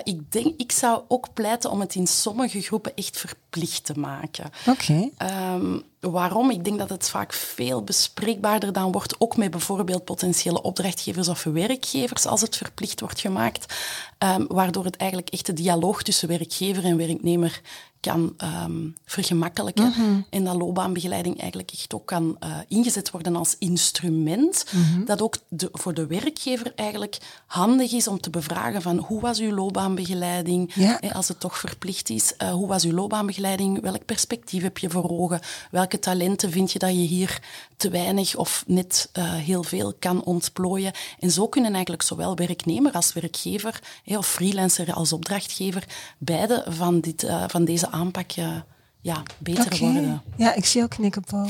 ik 0.04 0.32
denk, 0.32 0.54
ik 0.60 0.72
zou 0.72 1.03
ook 1.08 1.34
pleiten 1.34 1.70
om 1.70 1.80
het 1.80 1.94
in 1.94 2.06
sommige 2.06 2.60
groepen 2.60 2.94
echt 2.94 3.16
verplicht 3.16 3.84
te 3.84 3.98
maken. 3.98 4.50
Oké. 4.66 5.10
Okay. 5.16 5.54
Um, 5.54 5.82
waarom? 6.00 6.50
Ik 6.50 6.64
denk 6.64 6.78
dat 6.78 6.88
het 6.88 7.08
vaak 7.08 7.32
veel 7.32 7.82
bespreekbaarder 7.82 8.72
dan 8.72 8.92
wordt, 8.92 9.20
ook 9.20 9.36
met 9.36 9.50
bijvoorbeeld 9.50 10.04
potentiële 10.04 10.62
opdrachtgevers 10.62 11.28
of 11.28 11.44
werkgevers, 11.44 12.26
als 12.26 12.40
het 12.40 12.56
verplicht 12.56 13.00
wordt 13.00 13.20
gemaakt, 13.20 13.74
um, 14.18 14.46
waardoor 14.48 14.84
het 14.84 14.96
eigenlijk 14.96 15.30
echt 15.30 15.46
de 15.46 15.52
dialoog 15.52 16.02
tussen 16.02 16.28
werkgever 16.28 16.84
en 16.84 16.96
werknemer 16.96 17.60
kan 18.04 18.34
um, 18.64 18.94
vergemakkelijken. 19.04 19.84
Mm 19.84 19.92
-hmm. 19.92 20.26
En 20.30 20.44
dat 20.44 20.56
loopbaanbegeleiding 20.56 21.38
eigenlijk 21.40 21.70
echt 21.70 21.94
ook 21.94 22.06
kan 22.06 22.36
uh, 22.44 22.56
ingezet 22.68 23.10
worden 23.10 23.36
als 23.36 23.56
instrument. 23.58 24.64
Mm 24.70 24.82
-hmm. 24.82 25.04
Dat 25.04 25.22
ook 25.22 25.36
de, 25.48 25.68
voor 25.72 25.94
de 25.94 26.06
werkgever 26.06 26.72
eigenlijk 26.76 27.18
handig 27.46 27.92
is 27.92 28.08
om 28.08 28.20
te 28.20 28.30
bevragen 28.30 28.82
van 28.82 28.98
hoe 28.98 29.20
was 29.20 29.40
uw 29.40 29.54
loopbaanbegeleiding, 29.54 30.74
ja. 30.74 31.00
eh, 31.00 31.14
als 31.14 31.28
het 31.28 31.40
toch 31.40 31.58
verplicht 31.58 32.10
is. 32.10 32.34
Uh, 32.42 32.50
hoe 32.50 32.66
was 32.66 32.84
uw 32.84 32.92
loopbaanbegeleiding? 32.92 33.80
Welk 33.80 34.04
perspectief 34.04 34.62
heb 34.62 34.78
je 34.78 34.90
voor 34.90 35.10
ogen? 35.10 35.40
Welke 35.70 35.98
talenten 35.98 36.50
vind 36.50 36.72
je 36.72 36.78
dat 36.78 36.90
je 36.90 36.96
hier 36.96 37.42
te 37.76 37.88
weinig 37.88 38.36
of 38.36 38.64
net 38.66 39.10
heel 39.18 39.62
veel 39.62 39.94
kan 39.98 40.24
ontplooien? 40.24 40.92
En 41.18 41.30
zo 41.30 41.48
kunnen 41.48 41.72
eigenlijk 41.72 42.02
zowel 42.02 42.36
werknemer 42.36 42.92
als 42.92 43.12
werkgever, 43.12 43.80
eh, 44.04 44.18
of 44.18 44.26
freelancer 44.26 44.92
als 44.92 45.12
opdrachtgever, 45.12 45.84
beide 46.18 46.64
van, 46.68 47.00
dit, 47.00 47.26
van 47.46 47.64
deze 47.64 47.90
aanpak 47.94 48.30
ja, 48.30 49.22
beter 49.38 49.64
okay. 49.64 49.78
worden. 49.78 50.22
Ja, 50.36 50.54
ik 50.54 50.64
zie 50.64 50.82
ook 50.82 50.90
knikken, 50.90 51.22
Paul. 51.22 51.48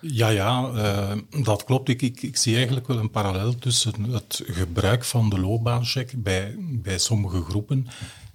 Ja, 0.00 0.28
ja, 0.28 0.70
uh, 0.74 1.42
dat 1.44 1.64
klopt. 1.64 1.88
Ik, 1.88 2.02
ik, 2.02 2.22
ik, 2.22 2.36
zie 2.36 2.54
eigenlijk 2.56 2.86
wel 2.86 2.98
een 2.98 3.10
parallel 3.10 3.54
tussen 3.54 4.10
het 4.10 4.42
gebruik 4.44 5.04
van 5.04 5.30
de 5.30 5.40
loopbaancheck 5.40 6.22
bij, 6.22 6.54
bij 6.58 6.98
sommige 6.98 7.42
groepen 7.42 7.86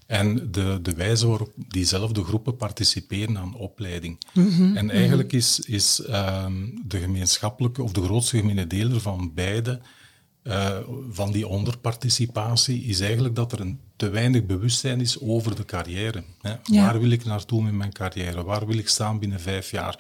en 0.06 0.52
de, 0.52 0.80
de 0.82 0.94
wijze 0.94 1.28
waarop 1.28 1.52
diezelfde 1.56 2.24
groepen 2.24 2.56
participeren 2.56 3.38
aan 3.38 3.56
opleiding. 3.56 4.18
Mm 4.34 4.50
-hmm, 4.50 4.78
en 4.78 4.90
eigenlijk 4.90 5.34
is, 5.34 5.60
is 5.60 6.02
um, 6.10 6.82
de 6.88 7.00
gemeenschappelijke 7.00 7.84
of 7.84 7.92
de 7.92 8.04
grootste 8.04 8.38
gemene 8.38 8.68
deler 8.68 9.02
van 9.02 9.32
beide 9.34 9.82
uh, 10.44 10.78
van 11.10 11.32
die 11.32 11.48
onderparticipatie 11.48 12.84
is 12.84 13.00
eigenlijk 13.00 13.36
dat 13.36 13.52
er 13.52 13.60
een 13.60 13.80
te 13.96 14.10
weinig 14.10 14.46
bewustzijn 14.46 15.02
is 15.02 15.20
over 15.20 15.56
de 15.56 15.66
carrière. 15.66 16.24
Hè. 16.42 16.54
Ja. 16.64 16.86
Waar 16.86 17.00
wil 17.00 17.10
ik 17.10 17.26
naartoe 17.26 17.64
met 17.64 17.74
mijn 17.74 17.92
carrière? 17.92 18.44
Waar 18.44 18.68
wil 18.68 18.78
ik 18.78 18.88
staan 18.88 19.20
binnen 19.20 19.40
vijf 19.40 19.72
jaar? 19.72 20.00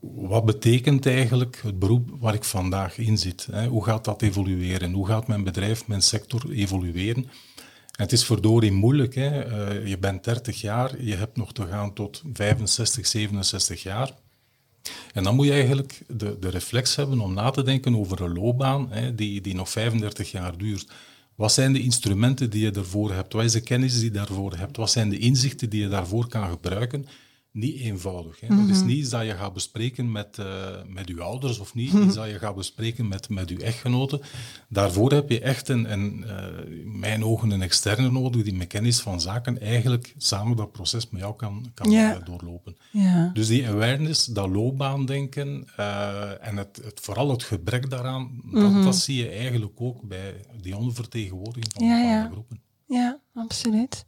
Wat 0.00 0.44
betekent 0.44 1.06
eigenlijk 1.06 1.60
het 1.62 1.78
beroep 1.78 2.10
waar 2.20 2.34
ik 2.34 2.44
vandaag 2.44 2.98
in 2.98 3.18
zit? 3.18 3.48
Hè? 3.50 3.66
Hoe 3.66 3.84
gaat 3.84 4.04
dat 4.04 4.22
evolueren? 4.22 4.92
Hoe 4.92 5.06
gaat 5.06 5.26
mijn 5.26 5.44
bedrijf, 5.44 5.86
mijn 5.86 6.02
sector 6.02 6.50
evolueren? 6.50 7.24
En 7.96 8.02
het 8.02 8.12
is 8.12 8.24
verdorie 8.24 8.72
moeilijk. 8.72 9.14
Hè? 9.14 9.46
Uh, 9.46 9.86
je 9.86 9.98
bent 9.98 10.24
30 10.24 10.60
jaar, 10.60 11.02
je 11.02 11.14
hebt 11.14 11.36
nog 11.36 11.52
te 11.52 11.66
gaan 11.66 11.92
tot 11.92 12.22
65, 12.32 13.06
67 13.06 13.82
jaar. 13.82 14.10
En 15.12 15.22
dan 15.22 15.34
moet 15.34 15.46
je 15.46 15.52
eigenlijk 15.52 16.02
de, 16.08 16.36
de 16.40 16.48
reflex 16.48 16.96
hebben 16.96 17.20
om 17.20 17.34
na 17.34 17.50
te 17.50 17.62
denken 17.62 17.96
over 17.96 18.20
een 18.20 18.32
loopbaan 18.32 18.86
hè, 18.90 19.14
die, 19.14 19.40
die 19.40 19.54
nog 19.54 19.70
35 19.70 20.30
jaar 20.30 20.56
duurt. 20.56 20.86
Wat 21.34 21.52
zijn 21.52 21.72
de 21.72 21.80
instrumenten 21.80 22.50
die 22.50 22.62
je 22.62 22.70
daarvoor 22.70 23.12
hebt? 23.12 23.32
Wat 23.32 23.44
is 23.44 23.52
de 23.52 23.60
kennis 23.60 23.94
die 23.94 24.04
je 24.04 24.10
daarvoor 24.10 24.56
hebt? 24.56 24.76
Wat 24.76 24.90
zijn 24.90 25.08
de 25.08 25.18
inzichten 25.18 25.70
die 25.70 25.80
je 25.82 25.88
daarvoor 25.88 26.28
kan 26.28 26.48
gebruiken? 26.48 27.06
Niet 27.54 27.80
eenvoudig. 27.80 28.40
Hè? 28.40 28.46
Mm 28.46 28.58
-hmm. 28.58 28.66
Dat 28.66 28.76
is 28.76 28.82
niet 28.82 28.96
iets 28.96 29.10
dat 29.10 29.24
je 29.24 29.34
gaat 29.34 29.52
bespreken 29.52 30.12
met, 30.12 30.38
uh, 30.40 30.46
met 30.86 31.08
je 31.08 31.20
ouders 31.20 31.58
of 31.58 31.74
niet 31.74 31.92
mm 31.92 31.98
-hmm. 31.98 32.06
iets 32.06 32.16
dat 32.16 32.28
je 32.28 32.38
gaat 32.38 32.54
bespreken 32.54 33.08
met, 33.08 33.28
met 33.28 33.48
je 33.48 33.62
echtgenoten. 33.62 34.20
Daarvoor 34.68 35.12
heb 35.12 35.30
je 35.30 35.40
echt 35.40 35.68
een, 35.68 35.92
een 35.92 36.24
uh, 36.26 36.80
in 36.80 36.98
mijn 36.98 37.24
ogen 37.24 37.50
een 37.50 37.62
externe 37.62 38.10
nodig 38.10 38.42
die 38.42 38.54
met 38.54 38.66
kennis 38.66 39.00
van 39.00 39.20
zaken 39.20 39.60
eigenlijk 39.60 40.14
samen 40.16 40.56
dat 40.56 40.72
proces 40.72 41.10
met 41.10 41.20
jou 41.20 41.36
kan, 41.36 41.70
kan 41.74 41.92
uh, 41.92 42.16
doorlopen. 42.24 42.76
Ja. 42.90 43.30
Dus 43.32 43.46
die 43.46 43.68
awareness, 43.68 44.24
dat 44.24 44.48
loopbaandenken 44.48 45.66
en 46.40 46.56
het, 46.56 46.80
het, 46.84 47.00
vooral 47.00 47.30
het 47.30 47.42
gebrek 47.42 47.90
daaraan, 47.90 48.22
mm 48.22 48.40
-hmm. 48.50 48.74
dat, 48.74 48.82
dat, 48.82 48.96
zie 48.96 49.16
je 49.16 49.28
eigenlijk 49.28 49.80
ook 49.80 50.02
bij 50.02 50.34
die 50.60 50.76
ondervertegenwoordiging 50.76 51.72
van 51.72 51.86
ja, 51.86 51.96
bepaalde 51.96 52.24
ja. 52.24 52.30
groepen. 52.30 52.62
Ja, 52.86 53.20
absoluut. 53.34 54.04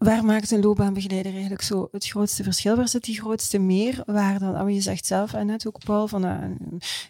Waar 0.00 0.24
maakt 0.24 0.50
een 0.50 0.60
loopbaanbegeleider 0.60 1.32
eigenlijk 1.32 1.62
zo 1.62 1.88
het 1.92 2.06
grootste 2.06 2.42
verschil? 2.42 2.76
Waar 2.76 2.88
zit 2.88 3.04
die 3.04 3.20
grootste 3.20 3.58
meerwaarde 3.58 4.52
dan? 4.52 4.74
Je 4.74 4.80
zegt 4.80 5.06
zelf 5.06 5.32
en 5.32 5.46
net 5.46 5.66
ook, 5.66 5.84
Paul, 5.84 6.08
van 6.08 6.24
uh, 6.24 6.38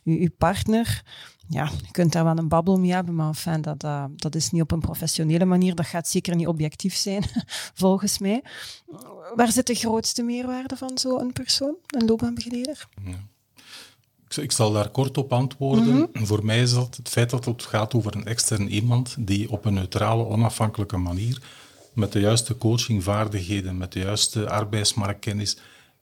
uw, 0.05 0.19
uw 0.19 0.31
partner. 0.39 1.03
Ja, 1.49 1.65
je 1.65 1.91
kunt 1.91 2.13
daar 2.13 2.25
wel 2.25 2.39
een 2.39 2.49
babbel 2.49 2.79
mee 2.79 2.93
hebben, 2.93 3.15
maar 3.15 3.29
enfin, 3.29 3.61
dat, 3.61 3.85
uh, 3.85 4.05
dat 4.17 4.35
is 4.35 4.51
niet 4.51 4.63
op 4.63 4.71
een 4.71 4.81
professionele 4.81 5.45
manier. 5.45 5.75
Dat 5.75 5.87
gaat 5.87 6.09
zeker 6.09 6.37
niet 6.37 6.47
objectief 6.47 6.95
zijn, 6.95 7.25
volgens 7.83 8.19
mij. 8.19 8.43
Waar 9.35 9.53
zit 9.53 9.67
de 9.67 9.75
grootste 9.75 10.23
meerwaarde 10.23 10.77
van 10.77 10.99
zo'n 10.99 11.33
persoon, 11.33 11.75
een 11.87 12.07
loopbaanbegeleider? 12.07 12.89
Ja. 13.05 14.43
Ik 14.43 14.53
zal 14.53 14.73
daar 14.73 14.91
kort 14.91 15.19
op 15.19 15.33
antwoorden. 15.33 15.95
Mm 15.95 16.09
-hmm. 16.13 16.27
Voor 16.27 16.45
mij 16.45 16.61
is 16.61 16.75
dat 16.75 16.97
het 16.97 17.09
feit 17.09 17.31
dat 17.31 17.45
het 17.45 17.63
gaat 17.63 17.95
over 17.95 18.17
een 18.17 18.27
extern 18.27 18.69
iemand 18.69 19.17
die 19.19 19.51
op 19.51 19.65
een 19.65 19.75
neutrale, 19.75 20.27
onafhankelijke 20.27 20.97
manier 20.97 21.43
met 21.93 22.13
de 22.13 22.21
juiste 22.21 22.57
coachingvaardigheden, 22.57 23.79
met 23.79 23.93
de 23.93 23.99
juiste 23.99 24.49
arbeidsmarktkennis 24.49 25.57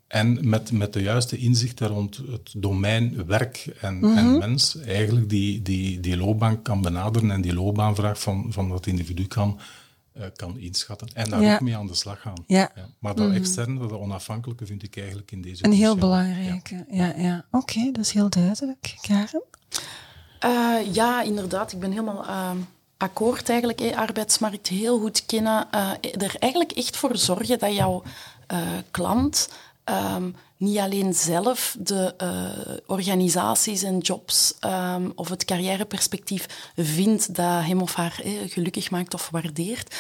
en 0.09 0.49
met, 0.49 0.73
met 0.73 0.93
de 0.93 1.03
juiste 1.03 1.37
inzichten 1.37 1.87
rond 1.87 2.17
het 2.17 2.55
domein 2.57 3.27
werk 3.27 3.65
en, 3.81 3.95
mm 3.95 4.03
-hmm. 4.03 4.17
en 4.17 4.39
mens, 4.39 4.77
eigenlijk 4.77 5.29
die, 5.29 5.63
die, 5.63 6.01
die 6.01 6.17
loopbaan 6.17 6.63
kan 6.63 6.81
benaderen 6.81 7.31
en 7.31 7.41
die 7.41 7.55
loopbaanvraag 7.55 8.21
van, 8.21 8.47
van 8.49 8.69
dat 8.69 8.87
individu 8.87 9.27
kan, 9.27 9.61
uh, 10.17 10.25
kan 10.37 10.59
inschatten. 10.59 11.09
En 11.15 11.31
daar 11.31 11.43
ja. 11.43 11.55
ook 11.55 11.61
mee 11.61 11.77
aan 11.77 11.87
de 11.87 11.95
slag 11.95 12.21
gaan. 12.21 12.45
Ja. 12.47 12.71
Ja. 12.75 12.89
Maar 12.99 13.15
dat 13.15 13.25
mm 13.25 13.33
-hmm. 13.33 13.41
externe, 13.41 13.79
dat 13.79 13.93
onafhankelijke, 13.93 14.67
vind 14.67 14.83
ik 14.83 14.97
eigenlijk 14.97 15.33
in 15.33 15.43
deze 15.43 15.65
Een 15.65 15.73
heel 15.73 15.97
belangrijke, 15.97 16.87
ja. 16.91 17.07
ja, 17.07 17.15
ja. 17.17 17.45
Oké, 17.51 17.79
okay, 17.79 17.93
dat 17.93 18.05
is 18.05 18.13
heel 18.13 18.31
duidelijk. 18.31 18.95
Karen? 19.01 19.43
Uh, 20.45 20.95
ja, 20.95 21.23
inderdaad. 21.23 21.73
Ik 21.73 21.79
ben 21.79 21.91
helemaal... 21.91 22.25
Uh 22.25 22.51
akkoord 22.99 23.49
eigenlijk, 23.49 23.81
eh, 23.81 23.97
arbeidsmarkt 23.97 24.69
heel 24.69 25.01
goed 25.01 25.27
kennen, 25.27 25.69
uh, 25.75 25.91
er 26.01 26.37
eigenlijk 26.39 26.73
echt 26.73 26.97
voor 26.97 27.17
zorgen 27.17 27.59
dat 27.59 27.75
jouw 27.75 28.03
uh, 28.53 28.59
klant 28.91 29.49
um, 29.85 30.35
niet 30.57 30.79
alleen 30.79 31.15
zelf 31.15 31.77
de 31.79 32.15
uh, 32.23 32.77
organisaties 32.87 33.83
en 33.83 33.99
jobs 33.99 34.55
um, 34.65 35.13
of 35.15 35.29
het 35.29 35.45
carrièreperspectief 35.45 36.73
vindt 36.77 37.35
dat 37.35 37.65
hem 37.65 37.81
of 37.81 37.95
haar 37.95 38.21
eh, 38.25 38.33
gelukkig 38.47 38.91
maakt 38.91 39.15
of 39.15 39.29
waardeert, 39.31 39.97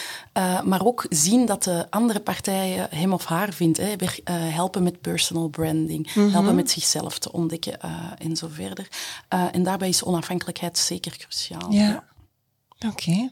maar 0.64 0.86
ook 0.86 1.06
zien 1.08 1.46
dat 1.46 1.62
de 1.62 1.86
andere 1.90 2.20
partijen 2.20 2.86
hem 2.90 3.12
of 3.12 3.24
haar 3.24 3.52
vindt. 3.52 3.78
Eh, 3.78 3.88
weer, 3.96 4.20
helpen 4.32 4.82
met 4.82 5.00
personal 5.00 5.48
branding, 5.48 6.14
mm 6.14 6.22
-hmm. 6.22 6.32
helpen 6.32 6.54
met 6.54 6.70
zichzelf 6.70 7.18
te 7.18 7.32
ontdekken 7.32 7.80
en 8.18 8.36
zo 8.36 8.48
verder. 8.50 8.88
en 9.28 9.62
daarbij 9.62 9.88
is 9.88 10.02
onafhankelijkheid 10.02 10.78
zeker 10.78 11.16
cruciaal. 11.16 11.72
Ja. 11.72 12.04
Oké. 12.86 13.30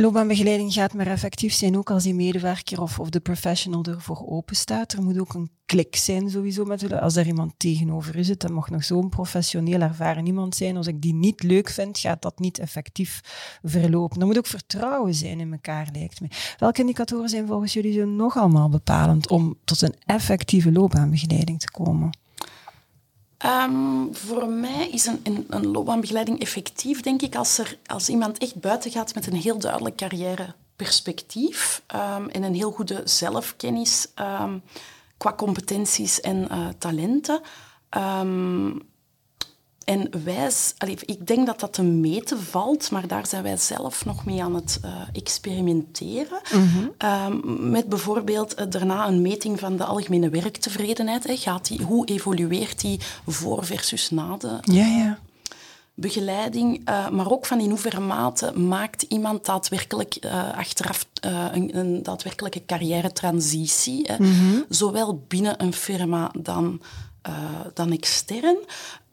Loopbaanbegeleiding 0.00 0.72
gaat 0.72 0.94
maar 0.94 1.06
effectief 1.06 1.52
zijn 1.52 1.76
ook 1.76 1.90
als 1.90 2.02
die 2.02 2.14
medewerker 2.14 2.80
of, 2.80 2.98
of 2.98 3.10
de 3.10 3.20
professional 3.20 3.84
ervoor 3.84 4.26
open 4.28 4.56
staat. 4.56 4.92
Er 4.92 5.02
moet 5.02 5.18
ook 5.18 5.34
een 5.34 5.50
klik 5.66 5.96
zijn 5.96 6.30
sowieso 6.30 6.64
met 6.64 6.92
Als 6.92 7.16
er 7.16 7.26
iemand 7.26 7.52
tegenover 7.56 8.16
is, 8.16 8.26
dat 8.26 8.50
mag 8.50 8.70
nog 8.70 8.84
zo'n 8.84 9.08
professioneel 9.08 9.80
ervaren 9.80 10.26
iemand 10.26 10.54
zijn. 10.54 10.76
Als 10.76 10.86
ik 10.86 11.00
die 11.02 11.14
niet 11.14 11.42
leuk 11.42 11.68
vind, 11.68 11.98
gaat 11.98 12.22
dat 12.22 12.38
niet 12.38 12.58
effectief 12.58 13.20
verlopen. 13.62 14.20
Er 14.20 14.26
moet 14.26 14.38
ook 14.38 14.46
vertrouwen 14.46 15.14
zijn 15.14 15.40
in 15.40 15.52
elkaar, 15.52 15.88
lijkt 15.92 16.20
me. 16.20 16.28
Welke 16.58 16.80
indicatoren 16.80 17.28
zijn 17.28 17.46
volgens 17.46 17.72
jullie 17.72 17.92
zo 17.92 18.04
nog 18.04 18.36
allemaal 18.36 18.68
bepalend 18.68 19.30
om 19.30 19.58
tot 19.64 19.82
een 19.82 19.94
effectieve 20.06 20.72
loopbaanbegeleiding 20.72 21.60
te 21.60 21.70
komen? 21.70 22.10
Um, 23.46 24.14
voor 24.16 24.48
mij 24.48 24.88
is 24.88 25.06
een, 25.06 25.20
een, 25.22 25.46
een, 25.48 25.66
loopbaanbegeleiding 25.66 26.40
effectief, 26.40 27.00
denk 27.00 27.22
ik, 27.22 27.36
als, 27.36 27.58
er, 27.58 27.78
als 27.86 28.08
iemand 28.08 28.38
echt 28.38 28.60
buiten 28.60 28.90
gaat 28.90 29.14
met 29.14 29.26
een 29.26 29.36
heel 29.36 29.58
duidelijk 29.58 29.96
carrièreperspectief 29.96 31.82
um, 31.94 32.28
en 32.28 32.42
een 32.42 32.54
heel 32.54 32.70
goede 32.70 33.00
zelfkennis 33.04 34.06
um, 34.40 34.62
qua 35.16 35.32
competenties 35.32 36.20
en 36.20 36.48
uh, 36.50 36.68
talenten. 36.78 37.40
En 39.86 40.24
wij, 40.24 40.50
ik 41.04 41.26
denk 41.26 41.46
dat 41.46 41.60
dat 41.60 41.72
te 41.72 41.82
meten 41.82 42.40
valt, 42.40 42.90
maar 42.90 43.06
daar 43.06 43.26
zijn 43.26 43.42
wij 43.42 43.56
zelf 43.56 44.04
nog 44.04 44.24
mee 44.24 44.42
aan 44.42 44.54
het 44.54 44.80
uh, 44.84 44.90
experimenteren. 45.12 46.40
Mm 46.52 46.94
met 47.70 47.88
bijvoorbeeld 47.88 48.60
uh, 48.60 48.66
daarna 48.68 49.06
een 49.06 49.22
meting 49.22 49.58
van 49.58 49.76
de 49.76 49.84
algemene 49.84 50.28
werktevredenheid. 50.28 51.26
Hè. 51.26 51.36
Gaat 51.36 51.68
die, 51.68 51.82
hoe 51.82 52.06
evolueert 52.06 52.80
die 52.80 53.00
voor 53.26 53.64
versus 53.64 54.10
na 54.10 54.36
de 54.36 54.58
ja, 54.62 54.86
ja. 54.86 55.18
begeleiding? 55.94 56.88
Uh, 56.88 57.08
maar 57.08 57.30
ook 57.30 57.46
van 57.46 57.60
in 57.60 57.70
hoeverre 57.70 58.00
mate 58.00 58.58
maakt 58.58 59.02
iemand 59.02 59.44
daadwerkelijk 59.44 60.18
achteraf 60.56 61.06
een, 61.20 61.78
een, 61.78 62.02
daadwerkelijke 62.02 62.64
carrière-transitie. 62.66 64.12
Mm 64.18 64.64
Zowel 64.68 65.24
binnen 65.28 65.62
een 65.62 65.72
firma 65.72 66.30
dan 66.38 66.80
uh, 67.28 67.60
dan 67.74 67.92
extern. 67.92 68.56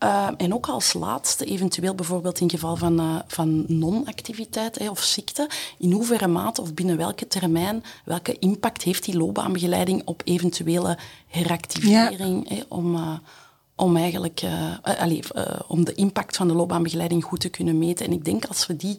Uh, 0.03 0.29
en 0.38 0.53
ook 0.53 0.67
als 0.67 0.93
laatste, 0.93 1.46
eventueel 1.46 1.96
bijvoorbeeld 1.96 2.39
in 2.39 2.50
geval 2.50 2.75
van, 2.75 3.00
uh, 3.00 3.20
van 3.27 3.65
non-activiteit 3.67 4.89
of 4.89 5.03
ziekte, 5.03 5.50
in 5.77 5.91
hoeverre 5.91 6.27
mate 6.27 6.62
of 6.62 6.74
binnen 6.74 6.98
welke 6.98 7.27
termijn, 7.27 7.84
welke 8.05 8.39
impact 8.39 8.82
heeft 8.82 9.03
die 9.03 9.17
loopbaanbegeleiding 9.17 10.01
op 10.05 10.22
eventuele 10.25 10.98
heractivering, 11.27 12.50
ja. 12.50 12.63
om, 12.67 13.20
om 13.75 13.98
eigenlijk 13.98 14.41
allez, 14.82 15.29
om 15.67 15.86
de 15.86 15.93
impact 15.93 16.36
van 16.36 16.48
de 16.48 16.53
loopbaanbegeleiding 16.53 17.24
goed 17.24 17.39
te 17.39 17.50
kunnen 17.50 17.77
meten. 17.77 18.05
En 18.05 18.12
ik 18.12 18.25
denk 18.25 18.46
als 18.46 18.67
we 18.67 18.75
die 18.75 18.98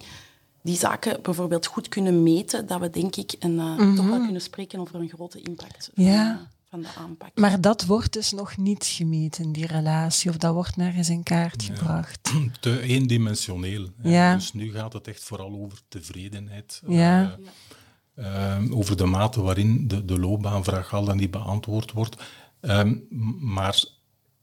die 0.62 0.76
zaken 0.76 1.22
bijvoorbeeld 1.22 1.66
goed 1.66 1.88
kunnen 1.88 2.22
meten, 2.22 2.66
dat 2.66 2.80
we 2.80 2.90
denk 2.90 3.16
ik 3.16 3.34
een, 3.38 3.54
mm 3.54 3.76
-hmm. 3.76 3.96
toch 3.96 4.06
wel 4.06 4.20
kunnen 4.20 4.40
spreken 4.40 4.80
over 4.80 4.94
een 4.94 5.08
grote 5.08 5.40
impact. 5.40 5.90
Ja 5.94 6.48
de 6.82 6.88
aanpak. 6.98 7.30
Maar 7.34 7.60
dat 7.60 7.84
wordt 7.84 8.12
dus 8.12 8.32
nog 8.32 8.56
niet 8.56 8.84
gemeten, 8.84 9.52
die 9.52 9.66
relatie, 9.66 10.30
of 10.30 10.36
dat 10.36 10.54
wordt 10.54 10.76
nergens 10.76 11.08
in 11.08 11.22
kaart 11.22 11.62
gebracht. 11.62 12.32
Te 12.60 12.80
eendimensioneel. 12.80 13.88
Ja. 14.02 14.34
Dus 14.34 14.52
nu 14.52 14.72
gaat 14.72 14.92
het 14.92 15.08
echt 15.08 15.24
vooral 15.24 15.52
over 15.52 15.78
tevredenheid. 15.88 16.82
Ja. 16.86 17.38
Uh, 18.16 18.26
uh, 18.26 18.76
over 18.76 18.96
de 18.96 19.04
mate 19.06 19.40
waarin 19.42 19.88
de, 19.88 20.04
de 20.04 20.18
loopbaanvraag 20.18 20.94
al 20.94 21.04
dan 21.04 21.16
niet 21.16 21.30
beantwoord 21.30 21.92
wordt. 21.92 22.22
Um, 22.60 23.06
maar 23.40 23.84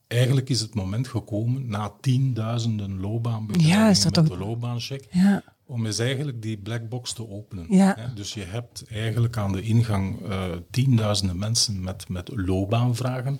eigenlijk 0.07 0.49
is 0.49 0.59
het 0.59 0.73
moment 0.73 1.07
gekomen, 1.07 1.67
na 1.67 1.93
tienduizenden 2.01 2.99
loopbaanbegeleidingen 2.99 3.85
ja, 3.85 3.89
is 3.89 4.01
dat 4.01 4.15
met 4.15 4.25
toch... 4.25 4.37
de 4.37 4.45
loopbaancheck, 4.45 5.07
ja 5.11 5.43
om 5.71 5.85
eens 5.85 5.99
eigenlijk 5.99 6.41
die 6.41 6.57
black 6.57 6.89
box 6.89 7.13
te 7.13 7.29
openen. 7.29 7.65
Ja. 7.69 8.11
Dus 8.15 8.33
je 8.33 8.43
hebt 8.43 8.83
eigenlijk 8.89 9.37
aan 9.37 9.51
de 9.51 9.61
ingang 9.61 10.21
uh, 10.29 10.43
tienduizenden 10.71 11.37
mensen 11.37 11.83
met, 11.83 12.09
met 12.09 12.31
loopbaanvragen. 12.35 13.39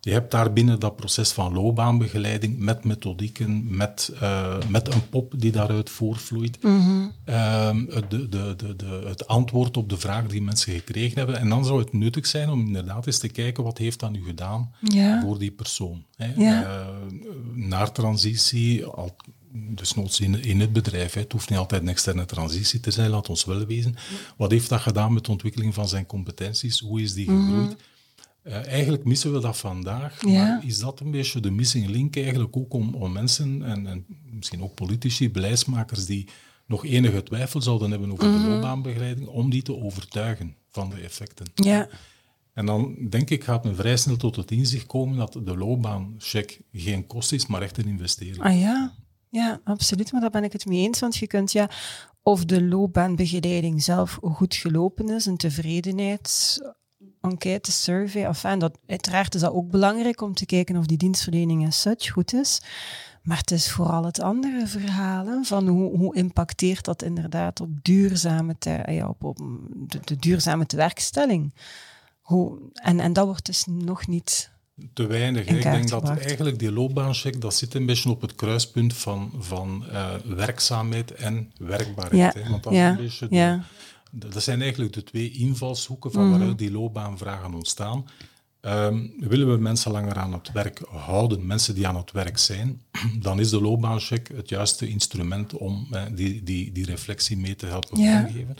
Je 0.00 0.12
hebt 0.12 0.30
daar 0.30 0.52
binnen 0.52 0.80
dat 0.80 0.96
proces 0.96 1.32
van 1.32 1.52
loopbaanbegeleiding 1.52 2.58
met 2.58 2.84
methodieken, 2.84 3.76
met, 3.76 4.12
uh, 4.22 4.56
met 4.68 4.94
een 4.94 5.08
pop 5.08 5.34
die 5.36 5.52
daaruit 5.52 5.90
voortvloeit. 5.90 6.62
Mm 6.62 6.80
-hmm. 6.80 7.12
uh, 7.28 7.70
de, 8.08 8.28
de, 8.28 8.54
de, 8.56 8.76
de, 8.76 9.02
het 9.06 9.26
antwoord 9.26 9.76
op 9.76 9.88
de 9.88 9.98
vraag 9.98 10.26
die 10.26 10.42
mensen 10.42 10.72
gekregen 10.72 11.18
hebben. 11.18 11.38
En 11.38 11.48
dan 11.48 11.64
zou 11.64 11.78
het 11.78 11.92
nuttig 11.92 12.26
zijn 12.26 12.50
om 12.50 12.66
inderdaad 12.66 13.06
eens 13.06 13.18
te 13.18 13.28
kijken 13.28 13.64
wat 13.64 13.78
heeft 13.78 14.00
dat 14.00 14.10
nu 14.10 14.24
gedaan 14.24 14.72
ja. 14.80 15.20
voor 15.20 15.38
die 15.38 15.50
persoon. 15.50 16.04
Hè. 16.16 16.32
Ja. 16.36 16.62
Uh, 16.62 16.86
naar 17.54 17.92
transitie, 17.92 18.84
al, 18.84 19.16
desnoods 19.74 20.20
in, 20.20 20.42
in 20.42 20.60
het 20.60 20.72
bedrijf. 20.72 21.12
Hè. 21.12 21.20
Het 21.20 21.32
hoeft 21.32 21.50
niet 21.50 21.58
altijd 21.58 21.82
een 21.82 21.88
externe 21.88 22.24
transitie 22.24 22.80
te 22.80 22.90
zijn, 22.90 23.10
laat 23.10 23.28
ons 23.28 23.44
wel 23.44 23.66
wezen. 23.66 23.94
Wat 24.36 24.50
heeft 24.50 24.68
dat 24.68 24.80
gedaan 24.80 25.12
met 25.12 25.24
de 25.24 25.30
ontwikkeling 25.30 25.74
van 25.74 25.88
zijn 25.88 26.06
competenties? 26.06 26.80
Hoe 26.80 27.00
is 27.02 27.12
die 27.14 27.24
gegroeid? 27.26 27.68
Mhm. 27.70 27.74
Uh, 28.44 28.66
eigenlijk 28.66 29.04
missen 29.04 29.32
we 29.32 29.40
dat 29.40 29.56
vandaag, 29.56 30.20
Ja. 30.26 30.30
maar 30.46 30.66
is 30.66 30.78
dat 30.78 31.00
een 31.00 31.10
beetje 31.10 31.40
de 31.40 31.50
missing 31.50 31.86
link 31.88 32.16
eigenlijk 32.16 32.56
ook 32.56 32.72
om, 32.74 32.94
om 32.94 33.12
mensen 33.12 33.62
en, 33.62 33.86
en 33.86 34.06
misschien 34.30 34.62
ook 34.62 34.74
politici, 34.74 35.30
beleidsmakers 35.30 36.04
die 36.06 36.28
nog 36.66 36.84
enige 36.84 37.22
twijfel 37.22 37.62
zouden 37.62 37.90
hebben 37.90 38.12
over 38.12 38.28
Mhm. 38.28 38.42
de 38.42 38.48
loopbaanbegeleiding, 38.48 39.26
om 39.28 39.50
die 39.50 39.62
te 39.62 39.76
overtuigen 39.76 40.54
van 40.70 40.90
de 40.90 40.96
effecten. 40.96 41.46
Ja. 41.54 41.88
En 42.52 42.66
dan 42.66 42.96
denk 43.10 43.30
ik 43.30 43.44
gaat 43.44 43.64
men 43.64 43.76
vrij 43.76 43.96
snel 43.96 44.16
tot 44.16 44.36
het 44.36 44.50
inzicht 44.50 44.86
komen 44.86 45.16
dat 45.16 45.32
de 45.32 45.56
loopbaancheck 45.56 46.60
geen 46.72 47.06
kost 47.06 47.32
is, 47.32 47.46
maar 47.46 47.62
echt 47.62 47.78
een 47.78 47.88
investering. 47.88 48.42
Ah 48.42 48.58
ja, 48.60 48.94
ja, 49.30 49.60
absoluut. 49.64 50.12
Maar 50.12 50.20
daar 50.20 50.30
ben 50.30 50.44
ik 50.44 50.52
het 50.52 50.66
mee 50.66 50.86
eens. 50.86 51.00
Want 51.00 51.16
je 51.16 51.26
kunt 51.26 51.52
ja, 51.52 51.70
of 52.22 52.44
de 52.44 52.62
loopbaanbegeleiding 52.62 53.82
zelf 53.82 54.18
goed 54.22 54.54
gelopen 54.54 55.08
is, 55.08 55.26
een 55.26 55.36
tevredenheid. 55.36 56.58
Enquête, 57.20 57.72
survey, 57.72 58.24
enfin, 58.24 58.58
dat, 58.58 58.78
uiteraard 58.86 59.34
is 59.34 59.40
dat 59.40 59.52
ook 59.52 59.70
belangrijk 59.70 60.20
om 60.20 60.34
te 60.34 60.46
kijken 60.46 60.76
of 60.76 60.86
die 60.86 60.96
dienstverlening 60.96 61.66
as 61.66 61.80
such 61.80 62.10
goed 62.12 62.32
is. 62.32 62.62
Maar 63.22 63.36
het 63.36 63.50
is 63.50 63.70
vooral 63.70 64.04
het 64.04 64.20
andere 64.20 64.66
verhaal, 64.66 65.44
van 65.44 65.68
hoe, 65.68 65.96
hoe 65.96 66.16
impacteert 66.16 66.84
dat 66.84 67.02
inderdaad 67.02 67.60
op 67.60 67.68
duurzame, 67.82 68.58
te, 68.58 68.82
ja, 68.86 69.08
op, 69.08 69.24
op 69.24 69.36
de, 69.74 70.00
de 70.04 70.16
duurzame 70.16 70.66
tewerkstelling. 70.66 71.54
Hoe, 72.20 72.58
en, 72.72 73.00
en 73.00 73.12
dat 73.12 73.26
wordt 73.26 73.46
dus 73.46 73.64
nog 73.66 74.06
niet 74.06 74.50
Te 74.92 75.06
weinig. 75.06 75.46
Ik 75.46 75.62
denk 75.62 75.88
dat 75.88 76.08
eigenlijk 76.08 76.58
die 76.58 76.72
loopbaancheck, 76.72 77.40
dat 77.40 77.54
zit 77.54 77.74
een 77.74 77.86
beetje 77.86 78.10
op 78.10 78.20
het 78.20 78.34
kruispunt 78.34 78.94
van, 78.94 79.32
van 79.38 79.84
eh, 79.90 80.14
werkzaamheid 80.26 81.14
en 81.14 81.52
werkbaarheid. 81.58 82.34
Ja, 82.34 82.42
Hè. 82.42 82.50
Want 82.50 82.62
dat, 82.62 82.72
is 82.72 82.78
ja, 82.78 82.90
een 82.90 82.96
beetje 82.96 83.28
de- 83.28 83.34
ja. 83.36 83.64
de- 84.10 84.28
dat 84.28 84.42
zijn 84.42 84.60
eigenlijk 84.62 84.92
de 84.92 85.02
twee 85.02 85.30
invalshoeken 85.30 86.12
van 86.12 86.22
Mhm. 86.28 86.30
waaruit 86.38 86.58
die 86.58 86.70
loopbaanvragen 86.70 87.54
ontstaan. 87.54 88.04
Ehm, 88.60 89.06
willen 89.18 89.50
we 89.52 89.56
mensen 89.58 89.90
langer 89.92 90.14
aan 90.16 90.32
het 90.32 90.52
werk 90.52 90.80
houden, 90.90 91.46
mensen 91.46 91.74
die 91.74 91.86
aan 91.88 91.96
het 91.96 92.12
werk 92.12 92.38
zijn, 92.38 92.82
dan 93.20 93.40
is 93.40 93.50
de 93.50 93.60
loopbaancheck 93.60 94.28
het 94.34 94.48
juiste 94.48 94.88
instrument 94.88 95.52
om 95.56 95.86
eh, 95.90 96.02
die, 96.14 96.42
die, 96.42 96.72
die 96.72 96.84
reflectie 96.84 97.36
mee 97.36 97.56
te 97.56 97.66
helpen 97.66 98.00
Ja. 98.00 98.20
vormgeven. 98.20 98.56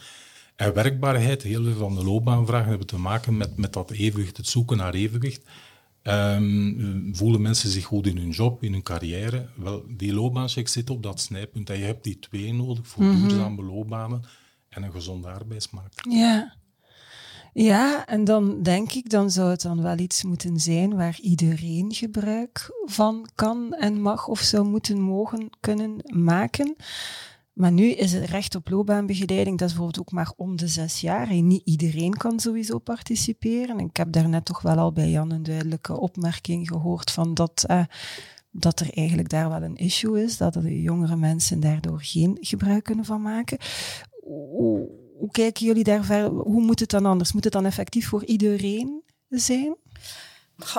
En 0.57 0.74
werkbaarheid, 0.74 1.42
heel 1.42 1.62
veel 1.64 1.74
van 1.76 1.94
de 1.94 2.05
loopbaanvragen 2.05 2.68
hebben 2.68 2.87
te 2.87 2.98
maken 2.98 3.37
met, 3.37 3.57
met 3.57 3.72
dat 3.72 3.90
evenwicht, 3.90 4.37
het 4.37 4.46
zoeken 4.48 4.76
naar 4.76 4.94
evenwicht. 4.94 5.42
Ehm, 6.07 7.14
voelen 7.14 7.42
mensen 7.42 7.71
zich 7.71 7.85
goed 7.85 8.07
in 8.07 8.16
hun 8.16 8.31
job, 8.31 8.62
in 8.62 8.73
hun 8.73 8.83
carrière? 8.83 9.47
Wel, 9.57 9.85
die 9.88 10.12
loopbaancheck 10.12 10.69
zit 10.69 10.90
op 10.90 11.03
dat 11.03 11.21
snijpunt. 11.21 11.71
En 11.71 11.79
je 11.79 11.85
hebt 11.85 12.05
die 12.05 12.19
twee 12.19 12.53
nodig 12.55 12.87
voor 12.87 13.05
Mhm. 13.05 13.21
duurzame 13.21 13.62
loopbanen 13.62 14.23
en 14.69 14.83
een 14.83 14.92
gezonde 14.92 15.29
arbeidsmarkt. 15.29 16.03
Ja. 16.09 16.55
Ja, 17.53 18.07
en 18.07 18.25
dan 18.25 18.62
denk 18.62 18.92
ik, 18.92 19.11
dan 19.11 19.31
zou 19.31 19.51
het 19.51 19.62
dan 19.62 19.83
wel 19.83 19.99
iets 19.99 20.23
moeten 20.25 20.61
zijn 20.61 20.97
waar 20.97 21.19
iedereen 21.21 21.95
gebruik 21.95 22.71
van 22.85 23.29
kan 23.35 23.73
en 23.75 24.01
mag 24.01 24.27
of 24.29 24.40
zou 24.40 24.69
moeten 24.69 25.01
mogen 25.01 25.51
kunnen 25.61 25.97
maken. 26.05 26.77
Maar 27.57 27.73
nu 27.73 27.90
is 27.90 28.12
het 28.12 28.25
recht 28.25 28.55
op 28.55 28.69
loopbaanbegeleiding, 28.69 29.59
dat 29.59 29.69
is 29.69 29.75
bijvoorbeeld 29.75 30.07
ook 30.07 30.14
maar 30.14 30.33
om 30.37 30.57
de 30.57 30.69
zes 30.69 31.01
jaar. 31.01 31.29
En 31.31 31.47
niet 31.47 31.62
iedereen 31.64 32.16
kan 32.16 32.40
sowieso 32.40 32.79
participeren. 32.79 33.79
Ik 33.79 33.97
heb 33.97 34.12
daarnet 34.12 34.45
toch 34.45 34.62
wel 34.62 34.77
al 34.77 34.92
bij 34.92 35.11
Jan 35.11 35.31
een 35.31 35.42
duidelijke 35.42 36.01
opmerking 36.01 36.69
gehoord 36.69 37.11
van 37.11 37.35
dat, 37.35 37.64
eh, 37.66 37.85
dat 38.51 38.81
er 38.81 38.90
eigenlijk 38.95 39.29
daar 39.29 39.49
wel 39.49 39.62
een 39.62 39.77
issue 39.77 40.23
is, 40.23 40.37
dat 40.37 40.53
de 40.53 40.83
jongere 40.83 41.16
mensen 41.16 41.61
daardoor 41.61 41.99
geen 42.03 42.38
gebruik 42.40 42.85
kunnen 42.85 43.05
van 43.05 43.23
maken. 43.23 43.59
Hoe, 44.21 44.88
hoe 45.19 45.31
kijken 45.31 45.66
jullie 45.66 45.85
daar 45.85 46.05
verder? 46.05 46.31
Hoe 46.31 46.62
moet 46.62 46.81
het 46.81 46.90
dan 46.90 47.07
anders? 47.07 47.33
Moet 47.33 47.45
het 47.45 47.53
dan 47.53 47.66
effectief 47.66 48.09
voor 48.09 48.25
iedereen 48.25 49.03
zijn? 49.29 49.77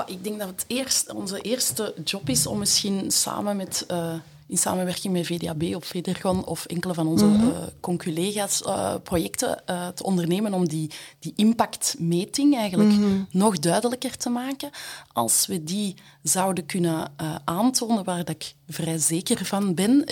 Ik 0.05 0.23
denk 0.23 0.39
dat 0.39 0.47
het 0.47 0.65
eerst, 0.67 1.13
onze 1.13 1.41
eerste 1.41 1.95
job 2.03 2.29
is 2.29 2.47
om 2.47 2.59
misschien 2.59 3.11
samen 3.11 3.57
met 3.57 3.83
eh, 3.87 4.13
in 4.47 4.57
samenwerking 4.57 5.13
met 5.13 5.25
VDAB 5.25 5.63
of 5.75 5.85
Federgon 5.85 6.45
of 6.45 6.65
enkele 6.65 6.93
van 6.93 7.07
onze 7.07 7.25
Mhm. 7.25 7.41
eh, 7.49 7.57
conculega's 7.79 8.61
eh, 8.63 8.93
projecten 9.03 9.65
eh, 9.65 9.87
te 9.87 10.03
ondernemen 10.03 10.53
om 10.53 10.67
die, 10.67 10.91
die 11.19 11.33
impactmeting 11.35 12.55
eigenlijk 12.55 12.89
Mhm. 12.91 13.07
nog 13.31 13.59
duidelijker 13.59 14.17
te 14.17 14.29
maken. 14.29 14.69
Als 15.13 15.45
we 15.47 15.63
die 15.63 15.95
zouden 16.23 16.65
kunnen 16.65 17.11
aantonen, 17.45 18.03
waar 18.03 18.17
dat 18.17 18.29
ik 18.29 18.53
vrij 18.69 18.97
zeker 18.97 19.45
van 19.45 19.73
ben, 19.73 20.05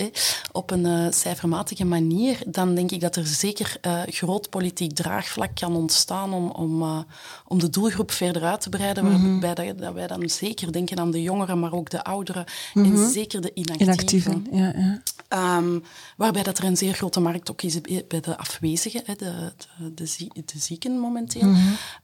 op 0.52 0.70
een 0.70 1.12
cijfermatige 1.12 1.84
manier, 1.84 2.38
dan 2.46 2.74
denk 2.74 2.90
ik 2.90 3.00
dat 3.00 3.16
er 3.16 3.26
zeker 3.26 3.76
groot 4.06 4.50
politiek 4.50 4.92
draagvlak 4.94 5.54
kan 5.54 5.76
ontstaan 5.76 6.32
om, 6.32 6.50
om, 6.50 7.04
om 7.46 7.58
de 7.58 7.70
doelgroep 7.70 8.10
verder 8.10 8.42
uit 8.42 8.60
te 8.60 8.68
breiden, 8.68 9.04
Mhm. 9.04 9.40
waarbij 9.40 9.66
dat, 9.66 9.78
dat 9.78 9.92
wij 9.94 10.06
dan 10.06 10.28
zeker 10.28 10.72
denken 10.72 10.98
aan 10.98 11.10
de 11.10 11.22
jongeren, 11.22 11.58
maar 11.58 11.72
ook 11.72 11.90
de 11.90 12.04
ouderen 12.04 12.44
en 12.74 13.10
zeker 13.10 13.40
de 13.40 13.50
inactieven. 13.54 14.25
Mhm. 14.34 14.56
Ja, 14.56 14.72
ja. 14.76 15.02
Ehm, 15.28 15.78
waarbij 16.16 16.42
dat 16.42 16.58
er 16.58 16.64
een 16.64 16.76
zeer 16.76 16.92
grote 16.94 17.20
markt 17.20 17.50
ook 17.50 17.62
is 17.62 17.80
bij 18.08 18.20
de 18.20 18.38
afwezigen, 18.38 19.02
de, 19.06 19.14
de, 19.16 19.94
de, 19.94 20.06
zie- 20.06 20.30
de 20.34 20.58
zieken 20.58 20.98
momenteel. 20.98 21.52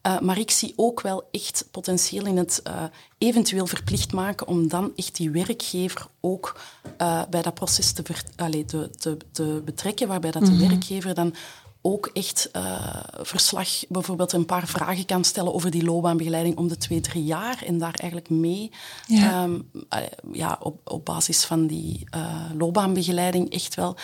Eh, 0.03 0.21
maar 0.21 0.39
ik 0.39 0.51
zie 0.51 0.73
ook 0.77 1.01
wel 1.01 1.29
echt 1.31 1.65
potentieel 1.71 2.27
in 2.27 2.37
het 2.37 2.61
eh, 2.63 2.83
eventueel 3.19 3.67
verplicht 3.67 4.13
maken 4.13 4.47
om 4.47 4.69
dan 4.69 4.93
echt 4.97 5.17
die 5.17 5.31
werkgever 5.31 6.07
ook 6.21 6.61
eh, 6.97 7.23
bij 7.31 7.43
dat 7.43 7.55
proces 7.55 7.93
te, 7.93 8.03
ver- 8.05 8.25
allee, 8.37 8.65
te, 8.65 8.91
te, 8.99 9.17
te 9.33 9.63
betrekken, 9.65 10.09
waarbij 10.09 10.31
dat 10.31 10.47
de 10.47 10.53
werkgever 10.69 11.15
dan 11.15 11.35
ook 11.83 12.11
echt 12.13 12.49
eh, 12.53 12.97
verslag, 13.21 13.69
bijvoorbeeld 13.89 14.33
een 14.33 14.47
paar 14.47 14.67
vragen 14.67 15.07
kan 15.07 15.25
stellen 15.25 15.55
over 15.55 15.71
die 15.71 15.85
loopbaanbegeleiding 15.85 16.57
om 16.57 16.69
de 16.69 16.77
twee, 16.77 17.01
drie 17.01 17.25
jaar 17.25 17.63
en 17.67 17.79
daar 17.79 17.95
eigenlijk 17.95 18.31
mee 18.31 18.71
Ja. 19.07 19.43
ehm, 19.43 19.61
eh, 19.89 19.99
ja, 20.33 20.59
op, 20.61 20.81
op 20.85 21.05
basis 21.05 21.45
van 21.45 21.67
die 21.67 22.07
eh, 22.11 22.51
loopbaanbegeleiding 22.59 23.53
echt 23.53 23.75
wel 23.75 23.97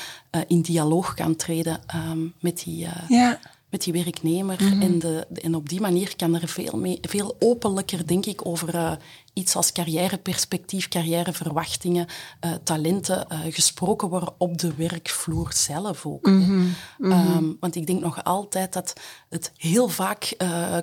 in 0.46 0.60
dialoog 0.60 1.14
kan 1.14 1.36
treden 1.36 1.80
ehm, 1.86 2.26
met, 2.40 2.62
die, 2.64 2.86
Ja. 3.08 3.38
Met 3.70 3.82
die 3.82 3.92
werknemer. 3.92 4.58
en, 4.80 4.98
de, 4.98 5.26
en 5.42 5.54
op 5.54 5.68
die 5.68 5.80
manier 5.80 6.16
kan 6.16 6.34
er 6.34 6.48
veel, 6.48 6.78
mee, 6.78 6.98
veel 7.02 7.36
openlijker, 7.38 8.06
denk 8.06 8.26
ik, 8.26 8.46
over 8.46 8.74
eh, 8.74 8.92
iets 9.32 9.56
als 9.56 9.72
carrièreperspectief, 9.72 10.88
carrièreverwachtingen, 10.88 12.06
eh, 12.40 12.50
talenten 12.62 13.28
eh, 13.28 13.38
gesproken 13.48 14.08
worden 14.08 14.34
op 14.38 14.58
de 14.58 14.74
werkvloer 14.74 15.52
zelf 15.52 16.06
ook. 16.06 16.26
hè. 16.26 16.66
Ehm, 17.00 17.44
want 17.60 17.76
ik 17.76 17.86
denk 17.86 18.00
nog 18.00 18.24
altijd 18.24 18.72
dat 18.72 18.92
het 19.28 19.52
heel 19.56 19.88
vaak 19.88 20.36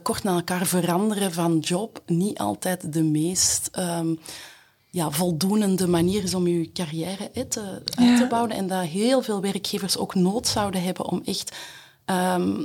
kort 0.03 0.23
na 0.23 0.35
elkaar 0.35 0.65
veranderen 0.65 1.33
van 1.33 1.59
job 1.59 2.01
niet 2.05 2.37
altijd 2.37 2.93
de 2.93 3.03
meest... 3.03 3.69
ehm, 3.71 4.15
ja, 4.89 5.11
voldoende 5.11 5.87
manier 5.87 6.23
is 6.23 6.33
om 6.33 6.47
je 6.47 6.71
carrière 6.71 7.29
hè, 7.33 7.45
te, 7.45 7.81
uit 7.95 8.17
te 8.17 8.27
bouwen. 8.29 8.51
En 8.51 8.67
dat 8.67 8.83
heel 8.83 9.21
veel 9.21 9.41
werkgevers 9.41 9.97
ook 9.97 10.15
nood 10.15 10.47
zouden 10.47 10.83
hebben 10.83 11.05
om 11.05 11.21
echt 11.25 11.55
ehm, 12.05 12.63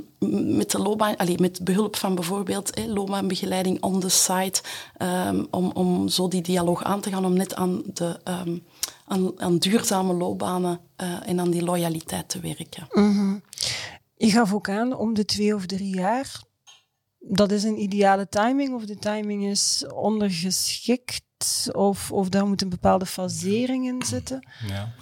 met 0.57 0.71
de 0.71 0.79
loopbaan, 0.79 1.17
allee, 1.17 1.39
met 1.39 1.63
behulp 1.63 1.95
van 1.95 2.15
bijvoorbeeld 2.15 2.75
hè, 2.75 2.85
loopbaanbegeleiding 2.85 3.83
on 3.83 3.99
the 3.99 4.09
site, 4.09 4.61
ehm, 4.97 5.43
om, 5.49 5.71
om 5.71 6.07
zo 6.07 6.27
die 6.27 6.41
dialoog 6.41 6.83
aan 6.83 7.01
te 7.01 7.09
gaan, 7.09 7.25
om 7.25 7.33
net 7.33 7.55
aan, 7.55 7.81
de, 7.93 8.19
ehm, 8.23 8.57
aan, 9.05 9.39
aan 9.39 9.57
duurzame 9.57 10.13
loopbanen 10.13 10.79
eh, 10.95 11.27
en 11.27 11.39
aan 11.39 11.51
die 11.51 11.63
loyaliteit 11.63 12.29
te 12.29 12.39
werken. 12.39 12.87
Je 14.15 14.31
gaf 14.31 14.53
ook 14.53 14.69
aan 14.69 14.95
om 14.95 15.13
de 15.13 15.25
twee 15.25 15.55
of 15.55 15.65
drie 15.65 15.95
jaar. 15.95 16.41
Dat 17.19 17.51
is 17.51 17.63
een 17.63 17.81
ideale 17.81 18.29
timing, 18.29 18.73
of 18.73 18.85
de 18.85 18.97
timing 18.97 19.45
is 19.45 19.85
ondergeschikt, 19.93 21.69
of, 21.71 22.11
of 22.11 22.29
daar 22.29 22.47
moet 22.47 22.61
een 22.61 22.69
bepaalde 22.69 23.05
fasering 23.05 23.87
in 23.87 24.03
zitten. 24.05 24.47
Ja. 24.67 24.93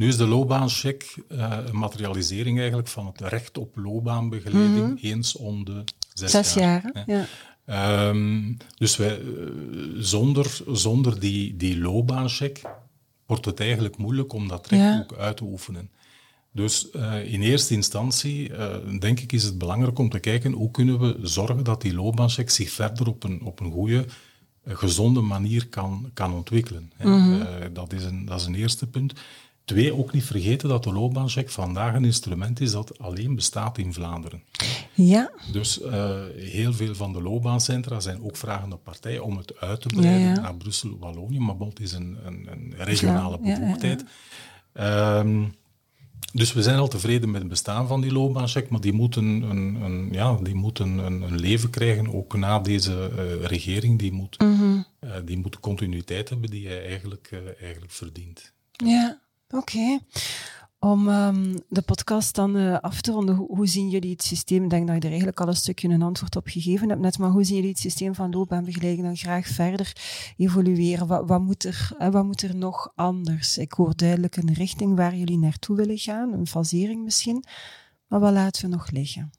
Nu 0.00 0.08
is 0.08 0.16
de 0.16 0.26
loopbaancheck 0.26 1.14
eh, 1.28 1.58
een 1.66 1.78
materialisering 1.78 2.58
eigenlijk 2.58 2.88
van 2.88 3.06
het 3.06 3.20
recht 3.20 3.58
op 3.58 3.76
loopbaanbegeleiding 3.76 5.02
eens 5.02 5.36
om 5.36 5.64
de 5.64 5.84
zes, 6.14 6.30
Zes 6.30 6.54
jaar, 6.54 6.90
hè. 6.92 7.02
ja. 7.14 7.26
Ehm, 7.64 8.52
dus 8.76 8.96
wij, 8.96 9.18
eh, 9.20 9.24
zonder, 9.98 10.60
zonder 10.72 11.20
die, 11.20 11.56
die 11.56 11.78
loopbaancheck 11.78 12.60
wordt 13.26 13.44
het 13.44 13.60
eigenlijk 13.60 13.96
moeilijk 13.96 14.32
om 14.32 14.48
dat 14.48 14.66
recht 14.66 14.82
Ja. 14.82 15.00
ook 15.00 15.18
uit 15.18 15.36
te 15.36 15.44
oefenen. 15.44 15.90
Dus 16.52 16.90
eh, 16.90 17.32
in 17.32 17.42
eerste 17.42 17.74
instantie, 17.74 18.50
denk 18.98 19.20
ik, 19.20 19.32
is 19.32 19.42
het 19.42 19.58
belangrijk 19.58 19.98
om 19.98 20.08
te 20.08 20.18
kijken 20.18 20.52
hoe 20.52 20.70
kunnen 20.70 20.98
we 21.00 21.18
zorgen 21.22 21.64
dat 21.64 21.82
die 21.82 21.94
loopbaancheck 21.94 22.50
zich 22.50 22.70
verder 22.70 23.08
op 23.08 23.24
een, 23.24 23.42
op 23.42 23.60
een 23.60 23.72
goede, 23.72 24.04
gezonde 24.64 25.20
manier 25.20 25.68
kan, 25.68 26.10
kan 26.14 26.32
ontwikkelen. 26.34 26.92
Hè. 26.96 27.08
Mhm. 27.08 27.72
Dat, 27.72 27.92
is 27.92 28.04
een, 28.04 28.24
dat 28.24 28.40
is 28.40 28.46
een 28.46 28.54
eerste 28.54 28.86
punt. 28.86 29.12
Twee, 29.64 29.94
ook 29.96 30.12
niet 30.12 30.24
vergeten 30.24 30.68
dat 30.68 30.84
de 30.84 30.92
loopbaancheck 30.92 31.50
vandaag 31.50 31.94
een 31.94 32.04
instrument 32.04 32.60
is 32.60 32.72
dat 32.72 32.98
alleen 32.98 33.34
bestaat 33.34 33.78
in 33.78 33.92
Vlaanderen. 33.92 34.42
Ja, 34.94 35.30
Dus 35.52 35.80
eh, 35.80 36.20
heel 36.36 36.72
veel 36.72 36.94
van 36.94 37.12
de 37.12 37.22
loopbaancentra 37.22 38.00
zijn 38.00 38.22
ook 38.22 38.36
vragende 38.36 38.76
partijen 38.76 39.24
om 39.24 39.36
het 39.36 39.60
uit 39.60 39.80
te 39.80 39.88
breiden 39.88 40.28
Ja, 40.28 40.34
ja. 40.34 40.40
naar 40.40 40.56
Brussel, 40.56 40.96
Wallonië. 40.98 41.38
Maar 41.38 41.56
Bolt 41.56 41.80
is 41.80 41.92
een, 41.92 42.18
een, 42.24 42.48
een 42.50 42.74
regionale 42.76 43.38
bevoegdheid. 43.38 44.04
Ehm, 44.72 45.44
dus 46.32 46.52
we 46.52 46.62
zijn 46.62 46.78
al 46.78 46.88
tevreden 46.88 47.30
met 47.30 47.40
het 47.40 47.50
bestaan 47.50 47.86
van 47.86 48.00
die 48.00 48.12
loopbaancheck, 48.12 48.68
maar 48.68 48.80
die 48.80 48.92
moeten 48.92 49.24
een, 49.24 49.74
een, 49.82 50.08
ja, 50.12 50.34
die 50.42 50.54
moeten 50.54 50.98
een, 50.98 51.22
een 51.22 51.38
leven 51.40 51.70
krijgen, 51.70 52.14
ook 52.14 52.36
na 52.36 52.58
deze 52.58 53.10
eh, 53.16 53.44
regering. 53.46 53.98
Die 53.98 54.12
moet, 54.12 54.38
Mhm. 54.38 54.80
eh, 54.98 55.10
die 55.24 55.38
moet 55.38 55.52
de 55.52 55.60
continuïteit 55.60 56.28
hebben 56.28 56.50
die 56.50 56.66
hij 56.66 56.86
eigenlijk, 56.86 57.30
eigenlijk 57.60 57.92
verdient. 57.92 58.52
ja. 58.72 59.19
Oké. 59.50 59.98
Om 60.78 61.08
ehm, 61.08 61.56
de 61.68 61.82
podcast 61.82 62.34
dan 62.34 62.56
eh, 62.56 62.78
af 62.78 63.00
te 63.00 63.12
ronden, 63.12 63.34
hoe, 63.34 63.66
zien 63.66 63.88
jullie 63.88 64.10
het 64.10 64.22
systeem? 64.22 64.64
Ik 64.64 64.70
denk 64.70 64.86
dat 64.86 64.94
je 64.94 65.00
er 65.02 65.08
eigenlijk 65.08 65.40
al 65.40 65.48
een 65.48 65.56
stukje 65.56 65.88
een 65.88 66.02
antwoord 66.02 66.36
op 66.36 66.46
gegeven 66.46 66.88
hebt 66.88 67.00
net, 67.00 67.18
maar 67.18 67.30
hoe 67.30 67.44
zien 67.44 67.56
jullie 67.56 67.70
het 67.70 67.78
systeem 67.78 68.14
van 68.14 68.30
loopbaanbegeleiding 68.30 69.06
dan 69.06 69.16
graag 69.16 69.46
verder 69.46 69.92
evolueren? 70.36 71.06
Wat, 71.06 71.28
wat, 71.28 71.40
moet 71.40 71.64
er, 71.64 71.94
wat 72.10 72.24
moet 72.24 72.42
er 72.42 72.56
nog 72.56 72.92
anders? 72.94 73.58
Ik 73.58 73.72
hoor 73.72 73.96
duidelijk 73.96 74.36
een 74.36 74.52
richting 74.52 74.96
waar 74.96 75.16
jullie 75.16 75.38
naartoe 75.38 75.76
willen 75.76 75.98
gaan, 75.98 76.32
een 76.32 76.46
fasering 76.46 77.04
misschien, 77.04 77.44
maar 78.06 78.20
wat 78.20 78.32
laten 78.32 78.62
we 78.62 78.76
nog 78.76 78.90
liggen? 78.90 79.30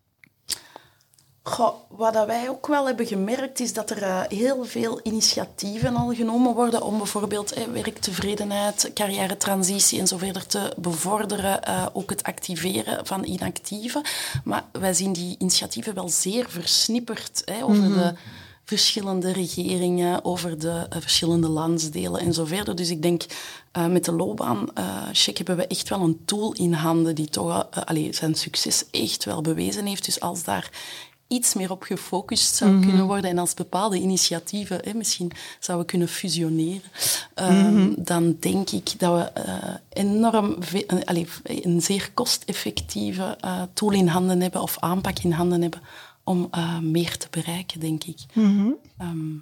Goh, 1.51 1.73
wat 1.87 2.13
dat 2.13 2.25
wij 2.25 2.49
ook 2.49 2.67
wel 2.67 2.85
hebben 2.85 3.05
gemerkt 3.05 3.59
is 3.59 3.73
dat 3.73 3.89
er 3.89 4.03
eh, 4.03 4.21
heel 4.27 4.65
veel 4.65 4.99
initiatieven 5.03 5.95
al 5.95 6.13
genomen 6.13 6.53
worden 6.53 6.81
om 6.83 6.97
bijvoorbeeld 6.97 7.53
eh, 7.53 7.63
werktevredenheid, 7.63 8.91
carrière-transitie 8.93 9.99
en 9.99 10.07
zo 10.07 10.17
verder 10.17 10.45
te 10.45 10.73
bevorderen. 10.77 11.63
eh, 11.63 11.85
ook 11.93 12.09
het 12.09 12.23
activeren 12.23 13.05
van 13.05 13.23
inactieven. 13.23 14.01
Maar 14.43 14.63
wij 14.71 14.93
zien 14.93 15.13
die 15.13 15.35
initiatieven 15.39 15.93
wel 15.93 16.09
zeer 16.09 16.45
versnipperd 16.49 17.43
over 17.63 17.93
de 17.93 18.13
verschillende 18.63 19.31
regeringen, 19.31 20.25
over 20.25 20.59
de 20.59 20.85
eh, 20.89 21.01
verschillende 21.01 21.49
landsdelen 21.49 22.21
en 22.21 22.33
zo 22.33 22.45
verder. 22.45 22.75
Dus 22.75 22.89
ik 22.89 23.01
denk, 23.01 23.25
met 23.89 24.05
de 24.05 24.11
loopbaancheck 24.11 25.37
hebben 25.37 25.57
we 25.57 25.67
echt 25.67 25.89
wel 25.89 26.01
een 26.01 26.21
tool 26.25 26.53
in 26.53 26.73
handen 26.73 27.15
die 27.15 27.29
toch 27.29 27.67
allee, 27.85 28.13
zijn 28.13 28.35
succes 28.35 28.85
echt 28.91 29.25
wel 29.25 29.41
bewezen 29.41 29.85
heeft. 29.85 30.05
Dus 30.05 30.19
als 30.19 30.43
daar 30.43 30.69
iets 31.31 31.53
meer 31.53 31.71
op 31.71 31.81
gefocust 31.83 32.55
zou 32.55 32.79
kunnen 32.85 33.05
worden 33.05 33.29
en 33.29 33.37
als 33.37 33.53
bepaalde 33.53 33.97
initiatieven 33.99 34.79
hè, 34.83 34.93
misschien 34.93 35.31
zouden 35.59 35.87
kunnen 35.87 36.07
fusioneren, 36.07 36.81
ehm, 37.33 37.89
dan 37.97 38.37
denk 38.39 38.69
ik 38.69 38.99
dat 38.99 39.17
we 39.17 39.23
eh, 39.41 39.73
enorm 39.89 40.57
eh, 40.87 40.99
allee, 41.05 41.27
een 41.43 41.81
zeer 41.81 42.11
kosteffectieve 42.13 43.37
eh, 43.41 43.61
tool 43.73 43.91
in 43.91 44.07
handen 44.07 44.41
hebben 44.41 44.61
of 44.61 44.77
aanpak 44.79 45.19
in 45.19 45.31
handen 45.31 45.61
hebben 45.61 45.81
om 46.23 46.47
eh, 46.51 46.79
meer 46.79 47.17
te 47.17 47.27
bereiken, 47.29 47.79
denk 47.79 48.03
ik. 48.03 48.17
Ehm, 48.97 49.33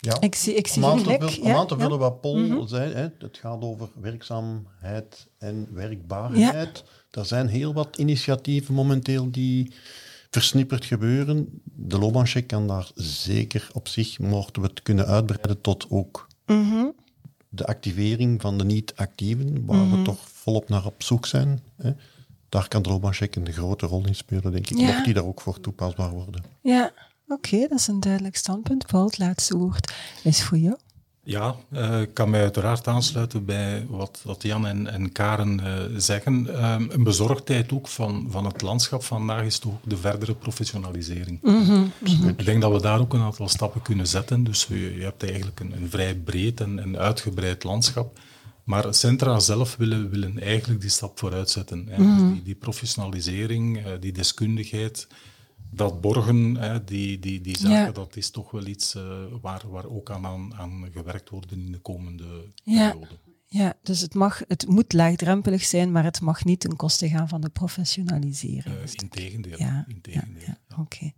Ja. 0.00 0.20
Ik 0.20 0.34
zie, 0.34 0.54
ik 0.54 0.66
zie 0.66 0.82
Om 0.84 0.90
aan 0.90 0.98
te 0.98 1.04
vullen- 1.04 1.18
om 1.42 1.50
aan 1.56 1.66
te 1.66 1.74
ja. 1.74 1.80
Mhm. 1.80 1.80
vullen 1.82 1.98
wat 1.98 2.20
Paul 2.20 2.66
zei, 2.68 2.92
hè, 2.94 3.02
het 3.18 3.38
gaat 3.40 3.62
over 3.62 3.88
werkzaamheid 4.00 5.26
en 5.38 5.68
werkbaarheid. 5.72 6.84
Er 7.10 7.26
zijn 7.26 7.48
heel 7.48 7.72
wat 7.72 7.96
initiatieven 7.96 8.74
momenteel 8.74 9.30
die 9.30 9.72
versnipperd 10.40 10.84
gebeuren. 10.84 11.60
De 11.64 11.98
loopbaancheck 11.98 12.46
kan 12.46 12.66
daar 12.66 12.90
zeker 12.94 13.68
op 13.72 13.88
zich, 13.88 14.18
mochten 14.18 14.62
we 14.62 14.68
het 14.68 14.82
kunnen 14.82 15.06
uitbreiden 15.06 15.60
tot 15.60 15.86
ook 15.90 16.26
Mhm. 16.46 16.84
de 17.48 17.66
activering 17.66 18.40
van 18.40 18.58
de 18.58 18.64
niet-actieven, 18.64 19.66
waar 19.66 19.90
we 19.90 20.02
toch 20.02 20.28
volop 20.28 20.68
naar 20.68 20.86
op 20.86 21.02
zoek 21.02 21.26
zijn. 21.26 21.60
Hè. 21.76 21.90
Daar 22.48 22.68
kan 22.68 22.82
de 22.82 22.88
loopbaancheck 22.88 23.36
een 23.36 23.52
grote 23.52 23.86
rol 23.86 24.06
in 24.06 24.14
spelen, 24.14 24.52
denk 24.52 24.70
ik. 24.70 24.78
Ja. 24.78 24.86
Mocht 24.86 25.04
die 25.04 25.14
daar 25.14 25.24
ook 25.24 25.40
voor 25.40 25.60
toepasbaar 25.60 26.10
worden. 26.10 26.44
Ja, 26.62 26.92
oké, 27.28 27.58
dat 27.68 27.78
is 27.78 27.86
een 27.86 28.00
duidelijk 28.00 28.36
standpunt. 28.36 28.86
Paul, 28.86 29.04
het 29.06 29.18
laatste 29.18 29.56
woord 29.56 29.92
is 30.22 30.42
voor 30.42 30.58
jou. 30.58 30.76
Ja, 31.26 31.56
eh, 31.70 32.00
ik 32.00 32.14
kan 32.14 32.30
mij 32.30 32.40
uiteraard 32.40 32.86
aansluiten 32.86 33.44
bij 33.44 33.86
wat, 33.88 34.20
wat 34.24 34.42
Jan 34.42 34.66
en, 34.66 34.86
en 34.86 35.12
Karen 35.12 35.60
eh, 35.60 35.82
zeggen. 35.96 36.54
Ehm, 36.54 36.86
een 36.90 37.02
bezorgdheid 37.02 37.72
ook 37.72 37.88
van, 37.88 38.26
van 38.30 38.44
het 38.44 38.62
landschap 38.62 39.02
vandaag 39.04 39.44
is 39.44 39.58
toch 39.58 39.72
ook 39.72 39.90
de 39.90 39.96
verdere 39.96 40.34
professionalisering. 40.34 41.40
Ik 42.26 42.44
denk 42.44 42.60
dat 42.62 42.72
we 42.72 42.80
daar 42.80 43.00
ook 43.00 43.14
een 43.14 43.20
aantal 43.20 43.48
stappen 43.48 43.82
kunnen 43.82 44.06
zetten. 44.06 44.44
Dus 44.44 44.66
je, 44.68 44.94
je 44.94 45.02
hebt 45.02 45.22
eigenlijk 45.22 45.60
een, 45.60 45.72
een 45.72 45.90
vrij 45.90 46.14
breed 46.14 46.60
en, 46.60 46.78
en 46.78 46.98
uitgebreid 46.98 47.64
landschap. 47.64 48.18
Maar 48.64 48.94
centra 48.94 49.38
zelf 49.38 49.76
willen, 49.76 50.10
willen 50.10 50.40
eigenlijk 50.40 50.80
die 50.80 50.90
stap 50.90 51.18
vooruit 51.18 51.50
zetten. 51.50 51.86
Dus 51.86 51.96
die, 52.32 52.42
die, 52.42 52.54
professionalisering, 52.54 53.78
uh, 53.78 53.92
die 54.00 54.12
deskundigheid, 54.12 55.06
dat 55.70 56.00
borgen, 56.00 56.56
hè, 56.56 56.84
die, 56.84 57.18
die, 57.18 57.40
die 57.40 57.58
zaken, 57.58 57.76
ja. 57.76 57.90
dat 57.90 58.16
is 58.16 58.30
toch 58.30 58.50
wel 58.50 58.66
iets 58.66 58.94
uh, 58.94 59.02
waar, 59.40 59.62
waar 59.68 59.86
ook 59.86 60.10
aan, 60.10 60.26
aan, 60.26 60.54
aan 60.54 60.88
gewerkt 60.92 61.30
wordt 61.30 61.52
in 61.52 61.72
de 61.72 61.78
komende 61.78 62.24
ja. 62.62 62.90
periode. 62.90 63.18
Ja, 63.48 63.74
dus 63.82 64.00
het, 64.00 64.14
mag, 64.14 64.42
het 64.48 64.68
moet 64.68 64.92
laagdrempelig 64.92 65.64
zijn, 65.64 65.92
maar 65.92 66.04
het 66.04 66.20
mag 66.20 66.44
niet 66.44 66.60
ten 66.60 66.76
koste 66.76 67.08
gaan 67.08 67.28
van 67.28 67.40
de 67.40 67.48
professionalisering. 67.48 68.74
Uh, 68.74 68.92
integendeel. 68.92 69.58
Ja, 69.58 69.84
integendeel. 69.88 70.40
ja, 70.40 70.46
ja. 70.46 70.76
Oké, 70.78 70.80
okay. 70.80 71.14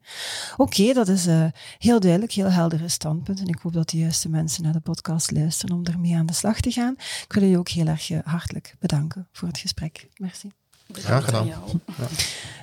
okay, 0.57 0.93
dat 0.93 1.09
is 1.09 1.27
uh, 1.27 1.47
heel 1.79 2.01
duidelijk, 2.01 2.33
heel 2.33 2.51
heldere 2.51 2.89
standpunt. 2.89 3.41
En 3.41 3.47
ik 3.47 3.59
hoop 3.59 3.73
dat 3.73 3.89
de 3.89 3.99
juiste 3.99 4.29
mensen 4.29 4.63
naar 4.63 4.73
de 4.73 4.81
podcast 4.81 5.31
luisteren 5.31 5.77
om 5.77 5.85
ermee 5.85 6.17
aan 6.17 6.27
de 6.27 6.33
slag 6.33 6.61
te 6.61 6.71
gaan. 6.71 6.95
Ik 6.99 7.33
wil 7.33 7.43
jullie 7.43 7.59
ook 7.59 7.69
heel 7.69 7.87
erg 7.87 8.11
uh, 8.11 8.19
hartelijk 8.25 8.77
bedanken 8.79 9.29
voor 9.33 9.49
het 9.49 9.59
gesprek. 9.59 10.09
Merci. 10.17 10.49
Graag 10.93 11.25
gedaan. 11.25 11.47
Ja. 11.47 11.59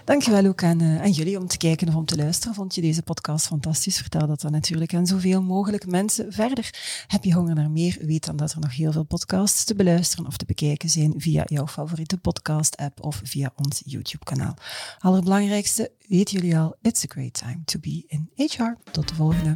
Dankjewel 0.06 0.46
ook 0.46 0.64
aan, 0.64 0.82
uh, 0.82 1.02
aan 1.02 1.12
jullie 1.12 1.40
om 1.40 1.48
te 1.48 1.58
kijken 1.58 1.88
of 1.88 1.96
om 1.96 2.06
te 2.06 2.16
luisteren. 2.16 2.56
Vond 2.56 2.76
je 2.76 2.82
deze 2.82 3.02
podcast 3.02 3.48
fantastisch? 3.48 3.98
Vertel 3.98 4.28
dat 4.28 4.42
dan 4.42 4.52
natuurlijk 4.52 4.94
aan 4.94 5.08
zoveel 5.08 5.42
mogelijk 5.42 5.88
mensen 5.88 6.34
verder. 6.34 6.70
Heb 7.08 7.24
je 7.24 7.34
honger 7.34 7.56
naar 7.56 7.70
meer? 7.70 7.98
Weet 8.02 8.26
dan 8.26 8.36
dat 8.36 8.52
er 8.52 8.60
nog 8.60 8.76
heel 8.76 8.92
veel 8.92 9.04
podcasts 9.04 9.64
te 9.64 9.76
beluisteren 9.76 10.26
of 10.26 10.38
te 10.38 10.46
bekijken 10.46 10.90
zijn 10.90 11.14
via 11.18 11.44
jouw 11.46 11.68
favoriete 11.68 12.18
podcast-app 12.18 13.04
of 13.04 13.22
via 13.24 13.54
ons 13.56 13.82
YouTube-kanaal. 13.86 14.54
Allerbelangrijkste, 15.00 15.92
weten 16.08 16.40
jullie 16.40 16.58
al, 16.58 16.76
it's 16.82 17.04
a 17.04 17.08
great 17.08 17.34
time 17.34 17.62
to 17.66 17.80
be 17.80 18.04
in 18.08 18.30
HR. 18.36 18.92
Tot 18.92 19.08
de 19.08 19.16
volgende. 19.16 19.56